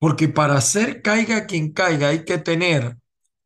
porque 0.00 0.26
para 0.26 0.60
ser 0.60 1.02
caiga 1.02 1.46
quien 1.46 1.72
caiga 1.72 2.08
hay 2.08 2.24
que 2.24 2.38
tener 2.38 2.96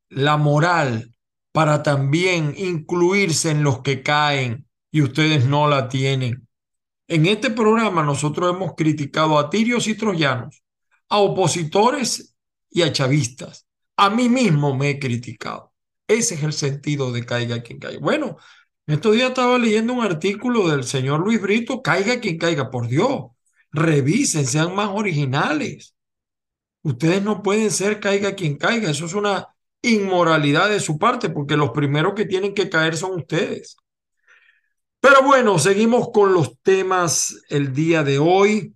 la 0.08 0.38
moral 0.38 1.12
para 1.52 1.82
también 1.82 2.54
incluirse 2.56 3.50
en 3.50 3.62
los 3.62 3.82
que 3.82 4.02
caen 4.02 4.66
y 4.90 5.02
ustedes 5.02 5.44
no 5.44 5.68
la 5.68 5.90
tienen. 5.90 6.48
En 7.06 7.26
este 7.26 7.50
programa 7.50 8.02
nosotros 8.02 8.50
hemos 8.50 8.72
criticado 8.74 9.38
a 9.38 9.50
tirios 9.50 9.86
y 9.88 9.94
troyanos 9.94 10.63
a 11.14 11.18
opositores 11.18 12.34
y 12.70 12.82
a 12.82 12.92
chavistas. 12.92 13.68
A 13.96 14.10
mí 14.10 14.28
mismo 14.28 14.74
me 14.76 14.90
he 14.90 14.98
criticado. 14.98 15.72
Ese 16.08 16.34
es 16.34 16.42
el 16.42 16.52
sentido 16.52 17.12
de 17.12 17.24
caiga 17.24 17.62
quien 17.62 17.78
caiga. 17.78 18.00
Bueno, 18.00 18.36
estos 18.84 19.14
días 19.14 19.28
estaba 19.28 19.56
leyendo 19.56 19.92
un 19.92 20.02
artículo 20.04 20.68
del 20.68 20.82
señor 20.82 21.20
Luis 21.20 21.40
Brito, 21.40 21.82
caiga 21.82 22.18
quien 22.18 22.36
caiga, 22.36 22.68
por 22.68 22.88
Dios, 22.88 23.26
revisen, 23.70 24.44
sean 24.44 24.74
más 24.74 24.90
originales. 24.92 25.94
Ustedes 26.82 27.22
no 27.22 27.44
pueden 27.44 27.70
ser 27.70 28.00
caiga 28.00 28.34
quien 28.34 28.56
caiga, 28.56 28.90
eso 28.90 29.06
es 29.06 29.14
una 29.14 29.54
inmoralidad 29.82 30.68
de 30.68 30.80
su 30.80 30.98
parte, 30.98 31.30
porque 31.30 31.56
los 31.56 31.70
primeros 31.70 32.14
que 32.14 32.26
tienen 32.26 32.54
que 32.54 32.68
caer 32.68 32.96
son 32.96 33.12
ustedes. 33.20 33.76
Pero 34.98 35.22
bueno, 35.22 35.60
seguimos 35.60 36.08
con 36.12 36.34
los 36.34 36.60
temas 36.62 37.40
el 37.50 37.72
día 37.72 38.02
de 38.02 38.18
hoy 38.18 38.73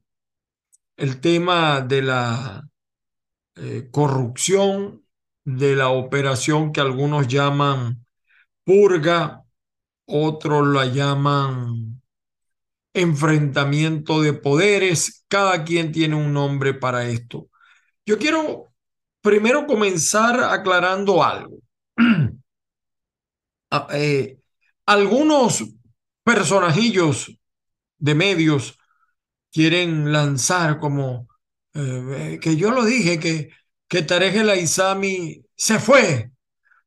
el 0.98 1.20
tema 1.20 1.80
de 1.80 2.02
la 2.02 2.68
eh, 3.54 3.88
corrupción, 3.90 5.04
de 5.44 5.76
la 5.76 5.88
operación 5.90 6.72
que 6.72 6.80
algunos 6.80 7.28
llaman 7.28 8.04
purga, 8.64 9.44
otros 10.06 10.66
la 10.66 10.86
llaman 10.86 12.02
enfrentamiento 12.92 14.20
de 14.20 14.32
poderes, 14.32 15.24
cada 15.28 15.64
quien 15.64 15.92
tiene 15.92 16.16
un 16.16 16.32
nombre 16.32 16.74
para 16.74 17.08
esto. 17.08 17.48
Yo 18.04 18.18
quiero 18.18 18.72
primero 19.20 19.66
comenzar 19.66 20.40
aclarando 20.40 21.22
algo. 21.22 21.58
Ah, 23.70 23.86
eh, 23.92 24.38
algunos 24.86 25.62
personajillos 26.24 27.38
de 27.98 28.14
medios 28.14 28.77
quieren 29.52 30.12
lanzar 30.12 30.78
como 30.78 31.28
eh, 31.74 32.38
que 32.40 32.56
yo 32.56 32.70
lo 32.70 32.84
dije, 32.84 33.18
que, 33.18 33.50
que 33.88 34.02
Tarek 34.02 34.36
El 34.36 34.50
Aizami 34.50 35.44
se 35.56 35.78
fue. 35.78 36.32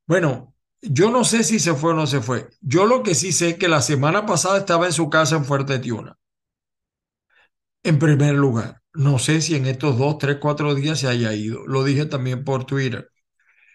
Bueno, 0.07 0.55
yo 0.81 1.11
no 1.11 1.23
sé 1.23 1.43
si 1.43 1.59
se 1.59 1.75
fue 1.75 1.91
o 1.91 1.95
no 1.95 2.07
se 2.07 2.21
fue. 2.21 2.49
Yo 2.61 2.85
lo 2.85 3.03
que 3.03 3.15
sí 3.15 3.31
sé 3.31 3.51
es 3.51 3.57
que 3.57 3.67
la 3.67 3.81
semana 3.81 4.25
pasada 4.25 4.59
estaba 4.59 4.87
en 4.87 4.93
su 4.93 5.09
casa 5.09 5.35
en 5.37 5.45
Fuerte 5.45 5.79
Tiuna. 5.79 6.17
En 7.83 7.97
primer 7.99 8.35
lugar, 8.35 8.81
no 8.93 9.17
sé 9.19 9.41
si 9.41 9.55
en 9.55 9.65
estos 9.65 9.97
dos, 9.97 10.17
tres, 10.17 10.37
cuatro 10.39 10.75
días 10.75 10.99
se 10.99 11.07
haya 11.07 11.33
ido. 11.33 11.65
Lo 11.67 11.83
dije 11.83 12.05
también 12.05 12.43
por 12.43 12.65
Twitter. 12.65 13.09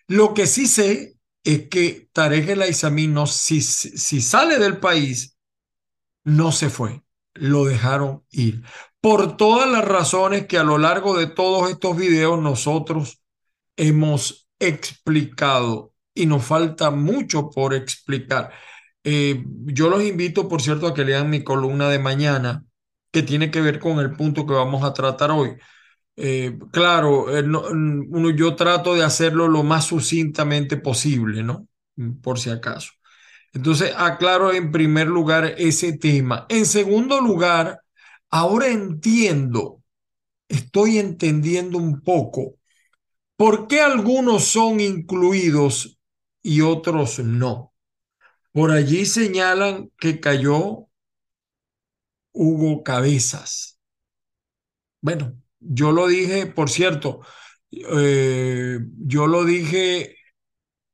Lo 0.08 0.34
que 0.34 0.47
sí 0.47 0.66
sé 0.66 1.18
es 1.44 1.68
que 1.68 2.08
Tarek 2.12 2.48
El 2.50 2.62
Aizami, 2.62 3.08
no, 3.08 3.26
si, 3.26 3.62
si 3.62 4.20
sale 4.20 4.58
del 4.58 4.78
país, 4.78 5.36
no 6.24 6.53
se 6.53 6.70
fue 6.70 7.05
lo 7.38 7.64
dejaron 7.64 8.24
ir. 8.30 8.62
Por 9.00 9.36
todas 9.36 9.70
las 9.70 9.84
razones 9.84 10.47
que 10.47 10.58
a 10.58 10.64
lo 10.64 10.78
largo 10.78 11.16
de 11.16 11.26
todos 11.26 11.70
estos 11.70 11.97
videos 11.97 12.41
nosotros 12.41 13.22
hemos 13.76 14.48
explicado 14.58 15.92
y 16.14 16.26
nos 16.26 16.44
falta 16.44 16.91
mucho 16.91 17.50
por 17.50 17.74
explicar. 17.74 18.50
Eh, 19.04 19.44
yo 19.66 19.88
los 19.88 20.02
invito, 20.02 20.48
por 20.48 20.62
cierto, 20.62 20.88
a 20.88 20.94
que 20.94 21.04
lean 21.04 21.30
mi 21.30 21.44
columna 21.44 21.88
de 21.88 21.98
mañana, 21.98 22.64
que 23.12 23.22
tiene 23.22 23.50
que 23.50 23.60
ver 23.60 23.78
con 23.78 24.00
el 24.00 24.16
punto 24.16 24.47
que 24.47 24.54
vamos 24.54 24.82
a 24.82 24.92
tratar 24.92 25.30
hoy. 25.30 25.56
Eh, 26.16 26.58
claro, 26.72 27.36
eh, 27.36 27.42
uno, 27.44 28.30
yo 28.30 28.56
trato 28.56 28.94
de 28.94 29.04
hacerlo 29.04 29.48
lo 29.48 29.62
más 29.62 29.84
sucintamente 29.86 30.76
posible, 30.78 31.42
¿no? 31.42 31.68
Por 32.22 32.38
si 32.38 32.50
acaso. 32.50 32.92
Entonces, 33.56 33.94
aclaro 33.96 34.52
en 34.52 34.70
primer 34.70 35.06
lugar 35.06 35.54
ese 35.56 35.96
tema. 35.96 36.44
En 36.50 36.66
segundo 36.66 37.22
lugar, 37.22 37.80
ahora 38.28 38.68
entiendo, 38.68 39.82
estoy 40.46 40.98
entendiendo 40.98 41.78
un 41.78 42.02
poco 42.02 42.56
por 43.34 43.66
qué 43.66 43.80
algunos 43.80 44.44
son 44.44 44.80
incluidos 44.80 45.98
y 46.42 46.60
otros 46.60 47.18
no. 47.20 47.72
Por 48.52 48.72
allí 48.72 49.06
señalan 49.06 49.90
que 49.98 50.20
cayó 50.20 50.88
Hugo 52.32 52.82
Cabezas. 52.82 53.80
Bueno, 55.00 55.34
yo 55.60 55.92
lo 55.92 56.08
dije, 56.08 56.46
por 56.46 56.68
cierto, 56.68 57.22
eh, 57.70 58.80
yo 58.98 59.26
lo 59.26 59.46
dije 59.46 60.14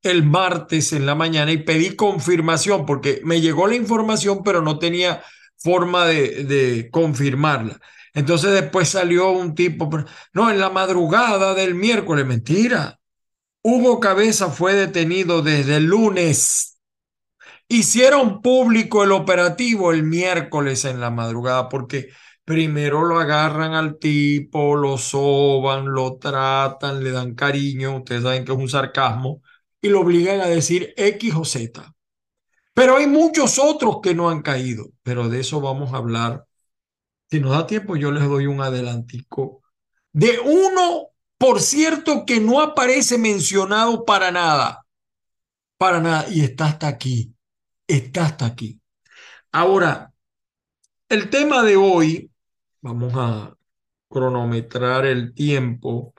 el 0.02 0.24
martes 0.24 0.92
en 0.92 1.06
la 1.06 1.14
mañana 1.14 1.52
y 1.52 1.58
pedí 1.58 1.94
confirmación 1.96 2.86
porque 2.86 3.20
me 3.24 3.40
llegó 3.40 3.66
la 3.66 3.76
información, 3.76 4.42
pero 4.44 4.62
no 4.62 4.78
tenía 4.78 5.22
forma 5.56 6.06
de, 6.06 6.88
confirmarla. 6.90 7.80
Entonces 8.14 8.52
después 8.52 8.88
salió 8.88 9.30
un 9.30 9.54
tipo, 9.54 9.88
no, 10.34 10.50
en 10.50 10.58
la 10.58 10.70
madrugada 10.70 11.54
del 11.54 11.74
miércoles, 11.74 12.26
mentira. 12.26 12.98
Hugo 13.62 14.00
Cabeza 14.00 14.50
fue 14.50 14.74
detenido 14.74 15.40
desde 15.40 15.76
el 15.76 15.84
lunes. 15.86 16.80
Hicieron 17.68 18.42
público 18.42 19.04
el 19.04 19.12
operativo 19.12 19.92
el 19.92 20.02
miércoles 20.02 20.84
en 20.84 21.00
la 21.00 21.10
madrugada 21.10 21.68
porque 21.68 22.10
primero 22.44 23.04
lo 23.04 23.18
agarran 23.18 23.74
al 23.74 23.98
tipo, 23.98 24.76
lo 24.76 24.98
soban, 24.98 25.86
lo 25.86 26.18
tratan, 26.18 27.02
le 27.02 27.12
dan 27.12 27.34
cariño, 27.34 27.98
ustedes 27.98 28.22
saben 28.22 28.44
que 28.44 28.52
es 28.52 28.58
un 28.58 28.68
sarcasmo, 28.68 29.42
y 29.82 29.90
lo 29.90 30.00
obligan 30.00 30.40
a 30.40 30.46
decir 30.46 30.94
X 30.96 31.34
o 31.34 31.44
Z. 31.44 31.94
Pero 32.72 32.96
hay 32.96 33.06
muchos 33.06 33.58
otros 33.58 33.98
que 34.02 34.14
no 34.14 34.30
han 34.30 34.40
caído, 34.40 34.86
pero 35.02 35.28
de 35.28 35.40
eso 35.40 35.60
vamos 35.60 35.92
a 35.92 35.98
hablar. 35.98 36.46
Si 37.30 37.40
nos 37.40 37.50
da 37.50 37.66
tiempo, 37.66 37.96
yo 37.96 38.10
les 38.12 38.24
doy 38.24 38.46
un 38.46 38.62
adelantico 38.62 39.62
de 40.12 40.38
uno, 40.38 41.08
por 41.38 41.60
cierto, 41.60 42.24
que 42.26 42.40
no 42.40 42.60
aparece 42.60 43.18
mencionado 43.18 44.04
para 44.04 44.30
nada. 44.30 44.86
Para 45.76 46.00
nada. 46.00 46.26
Y 46.30 46.42
está 46.42 46.66
hasta 46.66 46.88
aquí. 46.88 47.34
Está 47.86 48.26
hasta 48.26 48.46
aquí. 48.46 48.80
Ahora, 49.50 50.12
el 51.08 51.30
tema 51.30 51.62
de 51.62 51.76
hoy, 51.76 52.30
vamos 52.80 53.12
a 53.16 53.54
cronometrar 54.08 55.06
el 55.06 55.34
tiempo. 55.34 56.14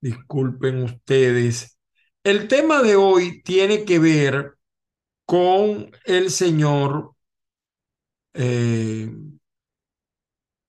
Disculpen 0.00 0.82
ustedes. 0.84 1.78
El 2.24 2.46
tema 2.46 2.82
de 2.82 2.94
hoy 2.94 3.42
tiene 3.42 3.84
que 3.84 3.98
ver 3.98 4.56
con 5.26 5.90
el 6.04 6.30
señor 6.30 7.16
eh, 8.34 9.10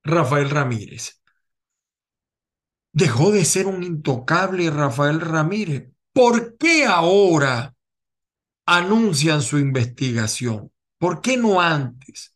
Rafael 0.03 0.49
Ramírez. 0.49 1.21
Dejó 2.91 3.31
de 3.31 3.45
ser 3.45 3.67
un 3.67 3.83
intocable 3.83 4.69
Rafael 4.71 5.21
Ramírez. 5.21 5.91
¿Por 6.11 6.57
qué 6.57 6.85
ahora 6.85 7.75
anuncian 8.65 9.41
su 9.43 9.59
investigación? 9.59 10.71
¿Por 10.97 11.21
qué 11.21 11.37
no 11.37 11.61
antes? 11.61 12.35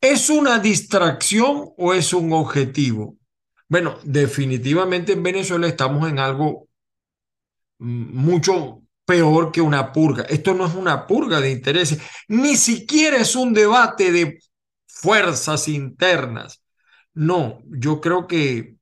¿Es 0.00 0.28
una 0.28 0.58
distracción 0.58 1.70
o 1.78 1.94
es 1.94 2.12
un 2.12 2.32
objetivo? 2.34 3.16
Bueno, 3.68 3.98
definitivamente 4.04 5.12
en 5.12 5.22
Venezuela 5.22 5.66
estamos 5.66 6.08
en 6.10 6.18
algo 6.18 6.65
mucho 7.78 8.82
peor 9.04 9.52
que 9.52 9.60
una 9.60 9.92
purga. 9.92 10.24
Esto 10.24 10.54
no 10.54 10.66
es 10.66 10.74
una 10.74 11.06
purga 11.06 11.40
de 11.40 11.52
intereses, 11.52 12.00
ni 12.28 12.56
siquiera 12.56 13.18
es 13.18 13.36
un 13.36 13.54
debate 13.54 14.12
de 14.12 14.40
fuerzas 14.86 15.68
internas. 15.68 16.62
No, 17.14 17.60
yo 17.66 18.00
creo 18.00 18.26
que 18.26 18.76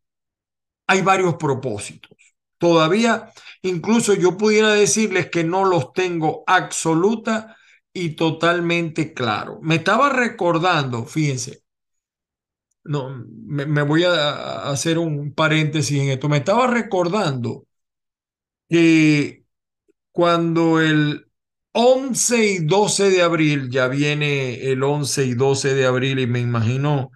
hay 0.87 1.03
varios 1.03 1.37
propósitos. 1.37 2.13
Todavía, 2.59 3.33
incluso 3.63 4.15
yo 4.15 4.37
pudiera 4.37 4.73
decirles 4.73 5.31
que 5.31 5.45
no 5.45 5.65
los 5.65 5.93
tengo 5.93 6.45
absoluta 6.47 7.57
y 7.93 8.11
totalmente 8.17 9.13
claro. 9.15 9.61
Me 9.63 9.77
estaba 9.77 10.11
recordando, 10.11 11.05
fíjense, 11.07 11.63
no, 12.85 13.09
me, 13.47 13.67
me 13.67 13.83
voy 13.83 14.05
a 14.05 14.69
hacer 14.71 14.99
un 14.99 15.33
paréntesis 15.35 16.01
en 16.01 16.11
esto. 16.11 16.29
Me 16.29 16.39
estaba 16.39 16.67
recordando 16.67 17.67
que 18.75 19.45
cuando 20.11 20.81
el 20.81 21.31
11 21.75 22.45
y 22.45 22.59
12 22.67 23.09
de 23.09 23.23
abril, 23.23 23.71
ya 23.71 23.87
viene 23.87 24.65
el 24.73 24.83
11 24.83 25.27
y 25.27 25.35
12 25.35 25.75
de 25.75 25.87
abril 25.87 26.19
y 26.19 26.27
me 26.27 26.41
imagino 26.41 27.13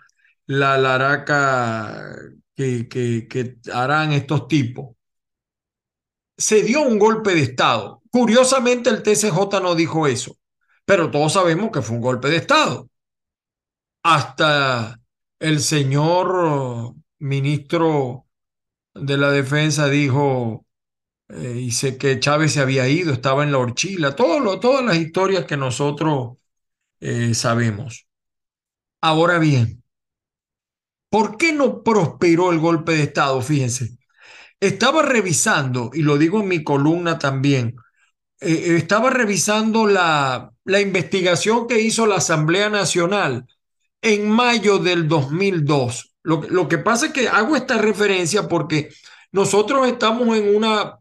la 0.47 0.79
laraca 0.79 2.15
que, 2.55 2.89
que, 2.89 3.27
que 3.27 3.57
harán 3.73 4.13
estos 4.13 4.47
tipos, 4.47 4.95
se 6.37 6.63
dio 6.63 6.83
un 6.83 6.97
golpe 7.01 7.35
de 7.35 7.41
Estado. 7.41 8.05
Curiosamente 8.09 8.91
el 8.91 9.03
TCJ 9.03 9.61
no 9.61 9.75
dijo 9.75 10.07
eso, 10.07 10.37
pero 10.85 11.11
todos 11.11 11.33
sabemos 11.33 11.73
que 11.73 11.83
fue 11.83 11.97
un 11.97 12.03
golpe 12.03 12.29
de 12.29 12.37
Estado. 12.37 12.89
Hasta 14.05 15.01
el 15.41 15.59
señor 15.59 16.95
ministro 17.19 18.27
de 18.95 19.17
la 19.17 19.33
Defensa 19.33 19.89
dijo, 19.89 20.65
eh, 21.29 21.69
y 21.71 21.99
que 21.99 22.21
Chávez 22.21 22.53
se 22.53 22.61
había 22.61 22.89
ido, 22.89 23.13
estaba 23.13 23.45
en 23.45 23.53
la 23.53 23.59
horchila, 23.59 24.17
todas 24.17 24.85
las 24.85 24.97
historias 24.97 25.45
que 25.45 25.57
nosotros 25.57 26.39
eh, 27.01 27.35
sabemos. 27.35 28.07
Ahora 29.01 29.39
bien, 29.39 29.83
¿por 31.11 31.37
qué 31.37 31.53
no 31.53 31.83
prosperó 31.83 32.53
el 32.53 32.59
golpe 32.59 32.93
de 32.93 33.03
Estado? 33.05 33.41
Fíjense, 33.43 33.99
estaba 34.61 35.03
revisando, 35.03 35.91
y 35.95 36.03
lo 36.03 36.19
digo 36.19 36.41
en 36.41 36.49
mi 36.49 36.65
columna 36.65 37.19
también, 37.19 37.77
eh, 38.41 38.77
estaba 38.77 39.11
revisando 39.11 39.87
la, 39.87 40.53
la 40.65 40.81
investigación 40.81 41.69
que 41.69 41.81
hizo 41.81 42.07
la 42.07 42.17
Asamblea 42.17 42.71
Nacional 42.71 43.47
en 44.03 44.31
mayo 44.31 44.79
del 44.79 45.09
2002. 45.09 46.15
Lo, 46.23 46.43
lo 46.43 46.69
que 46.69 46.79
pasa 46.79 47.07
es 47.07 47.13
que 47.13 47.29
hago 47.29 47.57
esta 47.57 47.79
referencia 47.79 48.49
porque 48.49 48.91
nosotros 49.33 49.87
estamos 49.89 50.37
en 50.37 50.55
una 50.57 50.98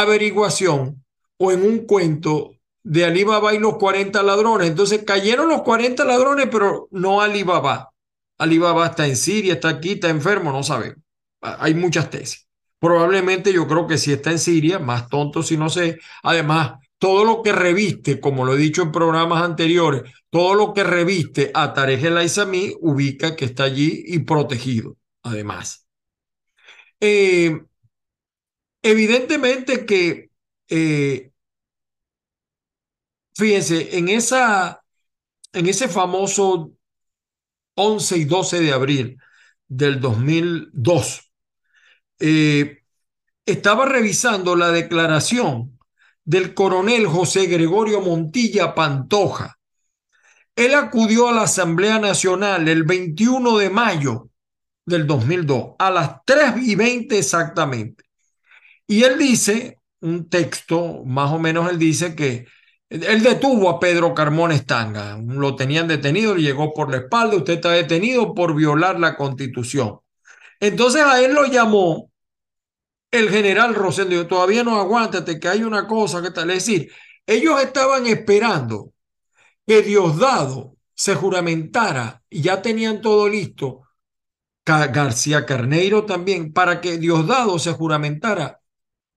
averiguación 0.00 1.04
o 1.38 1.52
en 1.52 1.62
un 1.62 1.86
cuento 1.86 2.52
de 2.82 3.04
Alibaba 3.04 3.54
y 3.54 3.58
los 3.58 3.76
40 3.76 4.22
ladrones. 4.22 4.68
Entonces 4.68 5.04
cayeron 5.04 5.48
los 5.48 5.62
40 5.62 6.04
ladrones, 6.04 6.48
pero 6.50 6.88
no 6.90 7.20
Alibaba. 7.20 7.90
Alibaba 8.38 8.86
está 8.86 9.06
en 9.06 9.16
Siria, 9.16 9.54
está 9.54 9.68
aquí, 9.68 9.92
está 9.92 10.10
enfermo, 10.10 10.52
no 10.52 10.62
sabemos. 10.62 10.98
Hay 11.40 11.74
muchas 11.74 12.10
tesis. 12.10 12.46
Probablemente 12.78 13.52
yo 13.52 13.66
creo 13.66 13.86
que 13.86 13.96
si 13.96 14.12
está 14.12 14.30
en 14.30 14.38
Siria, 14.38 14.78
más 14.78 15.08
tonto 15.08 15.42
si 15.42 15.56
no 15.56 15.70
sé. 15.70 15.98
Además, 16.22 16.74
todo 16.98 17.24
lo 17.24 17.42
que 17.42 17.52
reviste, 17.52 18.20
como 18.20 18.44
lo 18.44 18.54
he 18.54 18.58
dicho 18.58 18.82
en 18.82 18.92
programas 18.92 19.42
anteriores, 19.42 20.02
todo 20.30 20.54
lo 20.54 20.74
que 20.74 20.84
reviste 20.84 21.50
a 21.54 21.72
Tarek 21.72 22.02
El 22.02 22.16
Aizami 22.18 22.74
ubica 22.80 23.36
que 23.36 23.44
está 23.46 23.64
allí 23.64 24.04
y 24.06 24.20
protegido, 24.20 24.96
además. 25.22 25.86
Eh, 27.00 27.62
Evidentemente 28.84 29.86
que, 29.86 30.30
eh, 30.68 31.30
fíjense, 33.34 33.96
en, 33.96 34.10
esa, 34.10 34.84
en 35.54 35.66
ese 35.66 35.88
famoso 35.88 36.72
11 37.76 38.18
y 38.18 38.24
12 38.26 38.60
de 38.60 38.72
abril 38.74 39.18
del 39.66 40.00
2002, 40.00 41.32
eh, 42.18 42.82
estaba 43.46 43.86
revisando 43.86 44.54
la 44.54 44.70
declaración 44.70 45.78
del 46.22 46.52
coronel 46.52 47.06
José 47.06 47.46
Gregorio 47.46 48.02
Montilla 48.02 48.74
Pantoja. 48.74 49.58
Él 50.56 50.74
acudió 50.74 51.30
a 51.30 51.32
la 51.32 51.44
Asamblea 51.44 51.98
Nacional 51.98 52.68
el 52.68 52.84
21 52.84 53.56
de 53.56 53.70
mayo 53.70 54.28
del 54.84 55.06
2002, 55.06 55.76
a 55.78 55.90
las 55.90 56.22
3 56.26 56.56
y 56.58 56.74
20 56.74 57.16
exactamente. 57.16 58.03
Y 58.86 59.04
él 59.04 59.18
dice, 59.18 59.80
un 60.00 60.28
texto, 60.28 61.02
más 61.04 61.32
o 61.32 61.38
menos 61.38 61.70
él 61.70 61.78
dice 61.78 62.14
que 62.14 62.46
él 62.90 63.22
detuvo 63.22 63.70
a 63.70 63.80
Pedro 63.80 64.14
Carmón 64.14 64.52
Estanga, 64.52 65.18
lo 65.18 65.56
tenían 65.56 65.88
detenido, 65.88 66.34
le 66.34 66.42
llegó 66.42 66.72
por 66.74 66.90
la 66.90 66.98
espalda, 66.98 67.36
usted 67.36 67.54
está 67.54 67.70
detenido 67.70 68.34
por 68.34 68.54
violar 68.54 69.00
la 69.00 69.16
constitución. 69.16 69.98
Entonces 70.60 71.02
a 71.02 71.20
él 71.20 71.34
lo 71.34 71.46
llamó 71.46 72.10
el 73.10 73.30
general 73.30 73.74
Rosendo, 73.74 74.26
todavía 74.26 74.64
no 74.64 74.78
aguántate, 74.78 75.40
que 75.40 75.48
hay 75.48 75.62
una 75.62 75.86
cosa 75.86 76.22
que 76.22 76.30
tal, 76.30 76.50
es 76.50 76.66
decir, 76.66 76.92
ellos 77.26 77.60
estaban 77.62 78.06
esperando 78.06 78.92
que 79.66 79.82
Diosdado 79.82 80.76
se 80.94 81.14
juramentara 81.14 82.22
y 82.28 82.42
ya 82.42 82.60
tenían 82.60 83.00
todo 83.00 83.28
listo, 83.28 83.82
García 84.64 85.44
Carneiro 85.46 86.04
también, 86.04 86.52
para 86.52 86.80
que 86.80 86.98
Diosdado 86.98 87.58
se 87.58 87.72
juramentara 87.72 88.60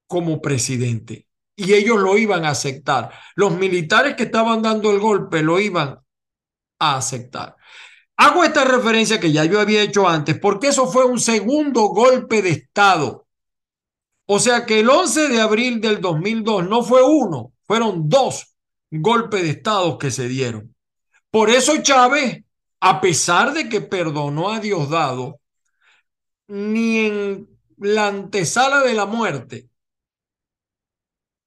como 0.07 0.41
presidente. 0.41 1.27
Y 1.55 1.73
ellos 1.73 1.99
lo 1.99 2.17
iban 2.17 2.45
a 2.45 2.49
aceptar. 2.49 3.11
Los 3.35 3.55
militares 3.57 4.15
que 4.15 4.23
estaban 4.23 4.61
dando 4.61 4.91
el 4.91 4.99
golpe 4.99 5.41
lo 5.41 5.59
iban 5.59 5.99
a 6.79 6.97
aceptar. 6.97 7.55
Hago 8.15 8.43
esta 8.43 8.63
referencia 8.63 9.19
que 9.19 9.31
ya 9.31 9.45
yo 9.45 9.59
había 9.59 9.83
hecho 9.83 10.07
antes 10.07 10.39
porque 10.39 10.67
eso 10.69 10.87
fue 10.87 11.05
un 11.05 11.19
segundo 11.19 11.87
golpe 11.89 12.41
de 12.41 12.49
Estado. 12.49 13.27
O 14.25 14.39
sea 14.39 14.65
que 14.65 14.79
el 14.79 14.89
11 14.89 15.29
de 15.29 15.39
abril 15.41 15.79
del 15.79 16.01
2002 16.01 16.67
no 16.67 16.83
fue 16.83 17.03
uno, 17.03 17.53
fueron 17.65 18.09
dos 18.09 18.55
golpes 18.91 19.43
de 19.43 19.51
Estado 19.51 19.97
que 19.97 20.11
se 20.11 20.27
dieron. 20.27 20.75
Por 21.29 21.49
eso 21.49 21.77
Chávez, 21.81 22.43
a 22.79 22.99
pesar 22.99 23.53
de 23.53 23.69
que 23.69 23.81
perdonó 23.81 24.51
a 24.51 24.59
Diosdado, 24.59 25.39
ni 26.47 26.99
en 26.99 27.49
la 27.77 28.07
antesala 28.07 28.81
de 28.81 28.93
la 28.93 29.05
muerte 29.05 29.69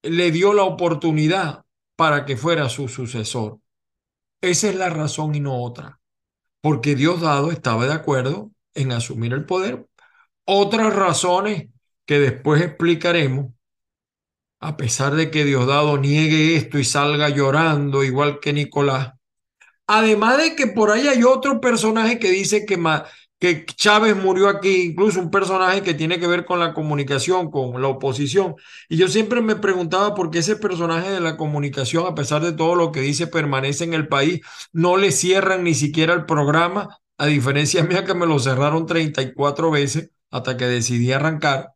le 0.03 0.31
dio 0.31 0.53
la 0.53 0.63
oportunidad 0.63 1.63
para 1.95 2.25
que 2.25 2.37
fuera 2.37 2.69
su 2.69 2.87
sucesor. 2.87 3.59
Esa 4.41 4.69
es 4.69 4.75
la 4.75 4.89
razón 4.89 5.35
y 5.35 5.39
no 5.39 5.61
otra. 5.61 5.99
Porque 6.61 6.95
Diosdado 6.95 7.51
estaba 7.51 7.85
de 7.85 7.93
acuerdo 7.93 8.51
en 8.73 8.91
asumir 8.91 9.33
el 9.33 9.45
poder. 9.45 9.87
Otras 10.45 10.95
razones 10.95 11.69
que 12.05 12.19
después 12.19 12.61
explicaremos, 12.61 13.53
a 14.59 14.77
pesar 14.77 15.15
de 15.15 15.31
que 15.31 15.45
Diosdado 15.45 15.97
niegue 15.97 16.55
esto 16.55 16.79
y 16.79 16.85
salga 16.85 17.29
llorando 17.29 18.03
igual 18.03 18.39
que 18.39 18.53
Nicolás. 18.53 19.13
Además 19.87 20.37
de 20.37 20.55
que 20.55 20.67
por 20.67 20.91
ahí 20.91 21.07
hay 21.07 21.23
otro 21.23 21.59
personaje 21.59 22.19
que 22.19 22.29
dice 22.29 22.65
que, 22.65 22.77
que 23.41 23.65
Chávez 23.65 24.15
murió 24.15 24.49
aquí, 24.49 24.83
incluso 24.83 25.19
un 25.19 25.31
personaje 25.31 25.81
que 25.81 25.95
tiene 25.95 26.19
que 26.19 26.27
ver 26.27 26.45
con 26.45 26.59
la 26.59 26.75
comunicación, 26.75 27.49
con 27.49 27.81
la 27.81 27.87
oposición. 27.87 28.55
Y 28.87 28.97
yo 28.97 29.07
siempre 29.07 29.41
me 29.41 29.55
preguntaba 29.55 30.13
por 30.13 30.29
qué 30.29 30.39
ese 30.39 30.57
personaje 30.57 31.09
de 31.09 31.21
la 31.21 31.37
comunicación, 31.37 32.05
a 32.05 32.13
pesar 32.13 32.43
de 32.43 32.53
todo 32.53 32.75
lo 32.75 32.91
que 32.91 33.01
dice, 33.01 33.25
permanece 33.25 33.83
en 33.83 33.95
el 33.95 34.07
país, 34.07 34.41
no 34.73 34.95
le 34.95 35.11
cierran 35.11 35.63
ni 35.63 35.73
siquiera 35.73 36.13
el 36.13 36.27
programa, 36.27 36.99
a 37.17 37.25
diferencia 37.25 37.83
mía 37.89 38.05
que 38.05 38.13
me 38.13 38.27
lo 38.27 38.37
cerraron 38.37 38.85
34 38.85 39.71
veces 39.71 40.11
hasta 40.29 40.55
que 40.55 40.65
decidí 40.67 41.11
arrancar. 41.11 41.73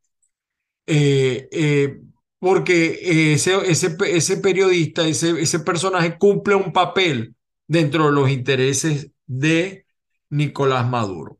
Eh, 0.85 1.49
eh, 1.51 1.99
porque 2.37 3.33
ese, 3.33 3.55
ese, 3.71 3.97
ese 4.07 4.37
periodista, 4.37 5.07
ese, 5.07 5.41
ese 5.41 5.59
personaje 5.61 6.17
cumple 6.19 6.53
un 6.53 6.71
papel 6.73 7.35
dentro 7.67 8.05
de 8.05 8.11
los 8.11 8.29
intereses 8.29 9.09
de 9.25 9.87
Nicolás 10.29 10.87
Maduro. 10.87 11.39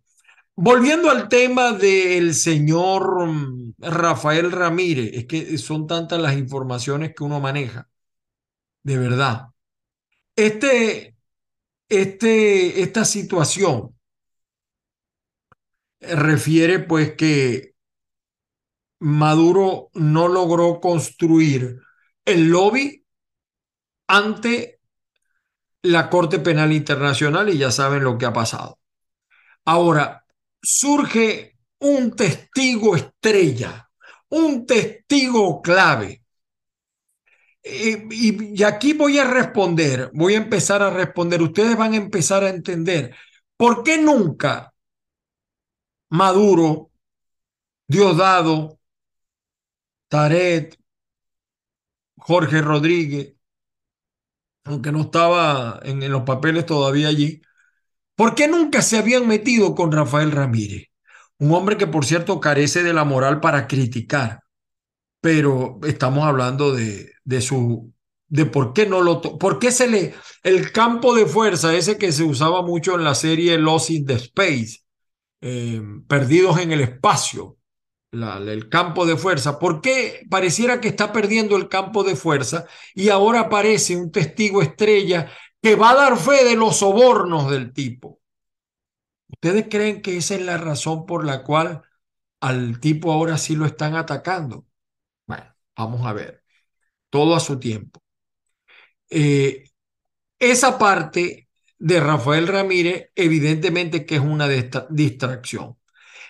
Volviendo 0.58 1.10
al 1.10 1.28
tema 1.28 1.74
del 1.74 2.34
señor 2.34 3.28
mm, 3.28 3.74
Rafael 3.80 4.52
Ramírez, 4.52 5.12
es 5.14 5.26
que 5.26 5.58
son 5.58 5.86
tantas 5.88 6.20
las 6.20 6.38
informaciones 6.38 7.14
que 7.16 7.24
uno 7.24 7.40
maneja, 7.42 7.90
de 8.84 8.98
verdad. 8.98 9.48
Este, 10.36 11.18
este, 11.90 12.82
esta 12.82 13.06
situación 13.06 13.96
refiere 16.00 16.80
pues 16.80 17.16
que 17.16 17.76
Maduro 19.00 19.90
no 19.94 20.28
logró 20.28 20.80
construir 20.80 21.82
el 22.24 22.50
lobby 22.50 23.06
ante 24.08 24.80
la 25.82 26.10
Corte 26.10 26.40
Penal 26.40 26.72
Internacional 26.72 27.50
y 27.50 27.58
ya 27.58 27.72
saben 27.72 28.04
lo 28.04 28.18
que 28.18 28.26
ha 28.26 28.34
pasado. 28.34 28.80
Ahora, 29.66 30.25
surge 30.66 31.58
un 31.80 32.16
testigo 32.16 32.96
estrella, 32.96 33.90
un 34.30 34.66
testigo 34.66 35.62
clave. 35.62 36.24
Y, 37.64 38.54
y, 38.60 38.64
aquí 38.64 38.94
voy 38.94 39.18
a 39.18 39.26
responder, 39.26 40.12
voy 40.14 40.36
a 40.36 40.38
empezar 40.38 40.84
a 40.84 40.92
responder. 40.92 41.42
Ustedes 41.42 41.76
van 41.78 41.94
a 41.94 41.98
empezar 41.98 42.44
a 42.44 42.50
entender 42.50 43.16
por 43.58 43.84
qué 43.84 43.98
nunca 43.98 44.74
Maduro, 46.10 46.92
Diosdado, 47.88 48.80
Taret, 50.08 50.78
Jorge 52.18 52.62
Rodríguez, 52.62 53.36
aunque 54.64 54.92
no 54.92 55.02
estaba 55.02 55.80
en 55.84 56.12
los 56.12 56.24
papeles 56.24 56.66
todavía 56.66 57.08
allí, 57.08 57.42
¿por 58.16 58.36
qué 58.36 58.48
nunca 58.48 58.82
se 58.82 58.98
habían 58.98 59.28
metido 59.28 59.76
con 59.76 59.92
Rafael 59.92 60.32
Ramírez? 60.32 60.88
Un 61.38 61.54
hombre 61.54 61.78
que, 61.78 61.88
por 61.88 62.06
cierto, 62.06 62.40
carece 62.40 62.84
de 62.84 62.94
la 62.94 63.04
moral 63.04 63.42
para 63.42 63.68
criticar, 63.68 64.42
pero 65.22 65.80
estamos 65.86 66.26
hablando 66.26 66.74
de, 66.74 67.12
de 67.24 67.42
su 67.42 67.94
de 68.28 68.46
por 68.46 68.74
qué 68.74 68.88
no 68.88 69.02
lo 69.02 69.22
por 69.22 69.60
qué 69.60 69.72
se 69.72 69.88
le 69.88 70.14
el 70.44 70.72
campo 70.72 71.14
de 71.16 71.26
fuerza 71.26 71.74
ese 71.76 71.98
que 71.98 72.12
se 72.12 72.24
usaba 72.24 72.62
mucho 72.64 72.96
en 72.96 73.04
la 73.04 73.16
serie 73.16 73.58
Lost 73.58 73.92
in 73.92 74.06
the 74.06 74.16
Space 74.16 74.80
eh, 75.42 75.82
perdidos 76.08 76.60
en 76.60 76.72
el 76.72 76.82
espacio 76.82 77.58
el 78.12 78.70
campo 78.70 79.06
de 79.06 79.18
fuerza 79.18 79.60
por 79.60 79.82
qué 79.82 80.26
pareciera 80.30 80.80
que 80.80 80.88
está 80.88 81.12
perdiendo 81.12 81.58
el 81.58 81.68
campo 81.68 82.04
de 82.04 82.16
fuerza 82.16 82.66
y 82.94 83.10
ahora 83.10 83.42
aparece 83.42 83.96
un 83.98 84.12
testigo 84.12 84.62
estrella 84.62 85.30
que 85.66 85.76
va 85.76 85.90
a 85.90 85.96
dar 85.96 86.16
fe 86.16 86.44
de 86.44 86.56
los 86.56 86.78
sobornos 86.78 87.50
del 87.50 87.74
tipo. 87.74 88.22
Ustedes 89.30 89.66
creen 89.68 90.04
que 90.04 90.16
esa 90.16 90.36
es 90.36 90.42
la 90.44 90.58
razón 90.58 91.08
por 91.08 91.26
la 91.26 91.42
cual 91.42 91.82
al 92.40 92.80
tipo 92.80 93.12
ahora 93.12 93.40
sí 93.40 93.56
lo 93.56 93.66
están 93.66 93.96
atacando 93.96 94.68
bueno 95.26 95.56
vamos 95.76 96.06
a 96.06 96.14
ver. 96.14 96.44
Todo 97.10 97.36
a 97.36 97.40
su 97.40 97.60
tiempo. 97.60 98.00
Eh, 99.10 99.72
esa 100.38 100.78
parte 100.78 101.50
de 101.80 102.00
Rafael 102.00 102.48
Ramírez, 102.48 103.10
evidentemente 103.16 104.06
que 104.06 104.18
es 104.18 104.22
una 104.22 104.48
distracción. 104.48 105.80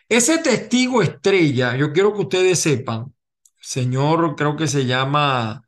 Ese 0.08 0.38
testigo 0.38 1.02
estrella, 1.02 1.76
yo 1.76 1.92
quiero 1.92 2.14
que 2.14 2.22
ustedes 2.22 2.60
sepan, 2.60 3.14
señor, 3.60 4.38
creo 4.38 4.56
que 4.56 4.70
se 4.70 4.86
llama 4.86 5.68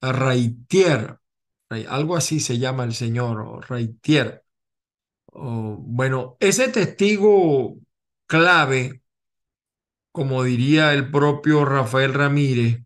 Raitier, 0.00 1.19
algo 1.70 2.16
así 2.16 2.40
se 2.40 2.58
llama 2.58 2.84
el 2.84 2.94
señor 2.94 3.68
Raitier. 3.68 4.44
Oh, 5.26 5.76
bueno, 5.80 6.36
ese 6.40 6.68
testigo 6.68 7.76
clave, 8.26 9.02
como 10.12 10.42
diría 10.44 10.92
el 10.94 11.10
propio 11.10 11.64
Rafael 11.64 12.14
Ramírez, 12.14 12.80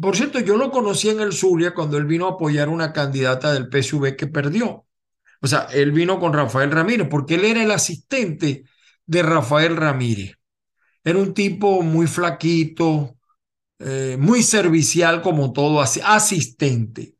por 0.00 0.16
cierto, 0.16 0.38
yo 0.40 0.56
lo 0.56 0.70
conocí 0.70 1.08
en 1.08 1.20
el 1.20 1.32
Zulia 1.32 1.74
cuando 1.74 1.96
él 1.98 2.04
vino 2.04 2.26
a 2.26 2.32
apoyar 2.32 2.68
una 2.68 2.92
candidata 2.92 3.52
del 3.52 3.68
PSV 3.68 4.16
que 4.16 4.28
perdió. 4.28 4.86
O 5.40 5.46
sea, 5.46 5.68
él 5.72 5.92
vino 5.92 6.20
con 6.20 6.32
Rafael 6.32 6.70
Ramírez 6.70 7.08
porque 7.10 7.34
él 7.34 7.44
era 7.44 7.62
el 7.62 7.70
asistente 7.70 8.64
de 9.06 9.22
Rafael 9.22 9.76
Ramírez. 9.76 10.34
Era 11.04 11.18
un 11.18 11.34
tipo 11.34 11.82
muy 11.82 12.06
flaquito, 12.06 13.16
eh, 13.80 14.16
muy 14.18 14.42
servicial 14.42 15.22
como 15.22 15.52
todo, 15.52 15.80
asistente. 15.80 17.17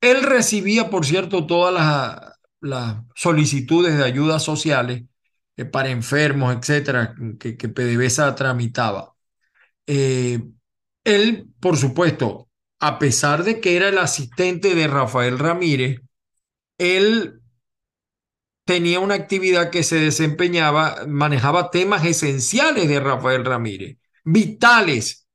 Él 0.00 0.22
recibía, 0.22 0.90
por 0.90 1.06
cierto, 1.06 1.46
todas 1.46 1.74
las, 2.60 2.96
solicitudes 3.14 3.96
de 3.96 4.04
ayudas 4.04 4.42
sociales 4.42 5.04
eh, 5.56 5.64
para 5.64 5.90
enfermos, 5.90 6.56
etcétera, 6.56 7.14
que, 7.38 7.56
que 7.56 7.68
PDVSA 7.68 8.34
tramitaba. 8.34 9.14
Eh, 9.86 10.40
él, 11.04 11.48
por 11.60 11.76
supuesto, 11.76 12.48
a 12.80 12.98
pesar 12.98 13.44
de 13.44 13.60
que 13.60 13.76
era 13.76 13.88
el 13.88 13.98
asistente 13.98 14.74
de 14.74 14.86
Rafael 14.86 15.38
Ramírez, 15.38 16.00
él 16.78 17.40
tenía 18.64 19.00
una 19.00 19.14
actividad 19.14 19.70
que 19.70 19.82
se 19.82 19.96
desempeñaba, 19.96 21.06
manejaba 21.08 21.70
temas 21.70 22.04
esenciales 22.04 22.88
de 22.88 23.00
Rafael 23.00 23.44
Ramírez, 23.44 23.96
vitales, 24.24 25.26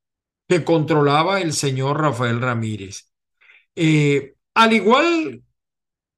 que 0.48 0.64
controlaba 0.64 1.40
el 1.40 1.52
señor 1.52 2.00
Rafael 2.00 2.40
Ramírez. 2.40 3.10
Eh, 3.74 4.33
al 4.54 4.72
igual 4.72 5.42